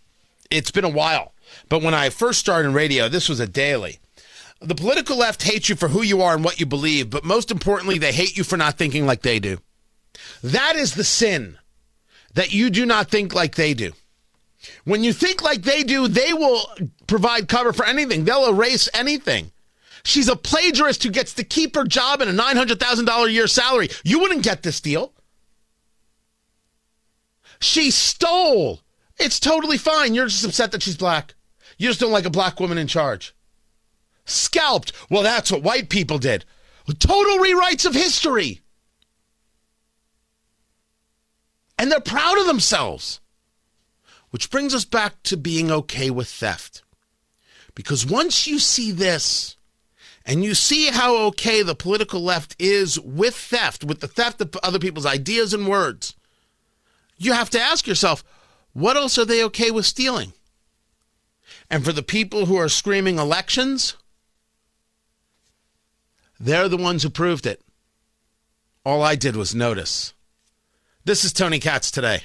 it's 0.51 0.71
been 0.71 0.85
a 0.85 0.89
while, 0.89 1.35
but 1.69 1.83
when 1.83 1.95
I 1.95 2.11
first 2.11 2.39
started 2.39 2.69
in 2.69 2.75
radio, 2.75 3.09
this 3.09 3.29
was 3.29 3.41
a 3.41 3.47
daily. 3.47 3.99
The 4.61 4.75
political 4.75 5.17
left 5.17 5.43
hates 5.43 5.69
you 5.69 5.77
for 5.77 5.89
who 5.89 6.03
you 6.03 6.21
are 6.21 6.35
and 6.35 6.45
what 6.45 6.61
you 6.61 6.67
believe, 6.67 7.09
but 7.09 7.25
most 7.25 7.51
importantly, 7.51 7.99
they 7.99 8.13
hate 8.13 8.37
you 8.37 8.45
for 8.45 8.59
not 8.59 8.77
thinking 8.77 9.07
like 9.07 9.23
they 9.23 9.39
do. 9.39 9.59
That 10.43 10.77
is 10.77 10.95
the 10.95 11.05
sin 11.05 11.59
that 12.35 12.53
you 12.53 12.69
do 12.71 12.85
not 12.85 13.11
think 13.11 13.35
like 13.35 13.55
they 13.55 13.73
do. 13.73 13.93
When 14.85 15.03
you 15.03 15.15
think 15.15 15.43
like 15.43 15.63
they 15.63 15.83
do, 15.83 16.09
they 16.09 16.35
will 16.35 16.63
provide 17.07 17.49
cover 17.49 17.73
for 17.73 17.87
anything. 17.87 18.25
They'll 18.25 18.51
erase 18.51 18.89
anything. 18.93 19.53
She's 20.03 20.29
a 20.29 20.37
plagiarist 20.37 21.03
who 21.03 21.11
gets 21.11 21.35
to 21.35 21.45
keep 21.45 21.75
her 21.75 21.85
job 21.85 22.21
and 22.21 22.31
a 22.31 22.43
$900,000 22.43 23.27
a 23.27 23.33
year 23.33 23.47
salary. 23.47 23.89
You 24.05 24.19
wouldn't 24.19 24.43
get 24.43 24.63
this 24.63 24.81
deal. 24.81 25.13
She 27.61 27.91
stole. 27.91 28.81
It's 29.19 29.41
totally 29.41 29.79
fine. 29.79 30.15
You're 30.15 30.27
just 30.27 30.45
upset 30.45 30.73
that 30.73 30.83
she's 30.83 30.97
black. 30.97 31.35
You 31.77 31.89
just 31.89 32.01
don't 32.01 32.13
like 32.13 32.25
a 32.25 32.31
black 32.31 32.61
woman 32.61 32.79
in 32.79 32.87
charge. 32.87 33.35
Scalped. 34.31 34.93
Well, 35.11 35.23
that's 35.23 35.51
what 35.51 35.63
white 35.63 35.89
people 35.89 36.19
did. 36.19 36.45
Total 36.99 37.39
rewrites 37.39 37.87
of 37.87 37.95
history. 37.95 38.61
And 41.79 41.91
they're 41.91 42.01
proud 42.01 42.39
of 42.39 42.47
themselves. 42.47 43.21
Which 44.31 44.51
brings 44.51 44.75
us 44.75 44.85
back 44.85 45.23
to 45.25 45.37
being 45.37 45.71
okay 45.71 46.11
with 46.11 46.29
theft. 46.29 46.83
Because 47.75 48.07
once 48.07 48.47
you 48.47 48.59
see 48.59 48.93
this, 48.93 49.57
and 50.25 50.45
you 50.45 50.55
see 50.55 50.87
how 50.89 51.17
okay 51.29 51.63
the 51.63 51.75
political 51.75 52.21
left 52.21 52.55
is 52.59 53.01
with 53.01 53.35
theft, 53.35 53.85
with 53.85 54.01
the 54.01 54.09
theft 54.09 54.41
of 54.41 54.57
other 54.63 54.79
people's 54.79 55.07
ideas 55.07 55.55
and 55.55 55.67
words, 55.67 56.15
you 57.17 57.33
have 57.33 57.51
to 57.51 57.61
ask 57.61 57.87
yourself, 57.87 58.23
what 58.73 58.97
else 58.97 59.19
are 59.19 59.25
they 59.25 59.43
okay 59.45 59.71
with 59.71 59.87
stealing? 59.87 60.33
And 61.69 61.85
for 61.85 61.93
the 61.93 62.03
people 62.03 62.47
who 62.47 62.57
are 62.57 62.69
screaming 62.69 63.19
elections, 63.19 63.97
they're 66.41 66.69
the 66.69 66.77
ones 66.77 67.03
who 67.03 67.11
proved 67.11 67.47
it. 67.47 67.61
All 68.85 69.03
I 69.03 69.15
did 69.15 69.37
was 69.37 69.55
notice. 69.55 70.15
This 71.05 71.25
is 71.25 71.35
Tony 71.35 71.61
Katz 71.61 71.91
today. 71.91 72.23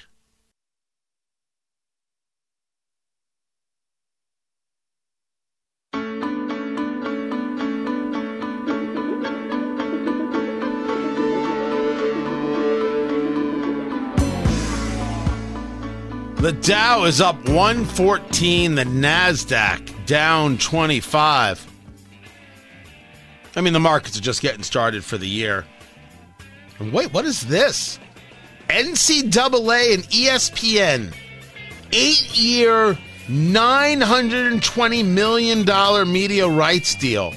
The 16.37 16.51
Dow 16.61 17.05
is 17.05 17.21
up 17.21 17.49
114, 17.49 18.75
the 18.75 18.83
NASDAQ 18.83 20.05
down 20.05 20.59
25. 20.59 21.74
I 23.55 23.61
mean, 23.61 23.73
the 23.73 23.79
markets 23.79 24.17
are 24.17 24.21
just 24.21 24.41
getting 24.41 24.63
started 24.63 25.03
for 25.03 25.17
the 25.17 25.27
year. 25.27 25.65
And 26.79 26.91
wait, 26.91 27.13
what 27.13 27.25
is 27.25 27.41
this? 27.47 27.99
NCAA 28.69 29.93
and 29.93 30.03
ESPN, 30.05 31.13
eight 31.93 32.37
year, 32.37 32.97
$920 33.27 35.05
million 35.05 36.11
media 36.11 36.47
rights 36.47 36.95
deal. 36.95 37.33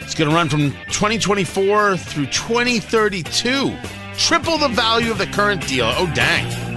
It's 0.00 0.14
going 0.14 0.30
to 0.30 0.36
run 0.36 0.48
from 0.48 0.72
2024 0.88 1.96
through 1.96 2.26
2032. 2.26 3.76
Triple 4.16 4.58
the 4.58 4.68
value 4.68 5.10
of 5.10 5.18
the 5.18 5.26
current 5.26 5.66
deal. 5.66 5.90
Oh, 5.96 6.10
dang. 6.14 6.67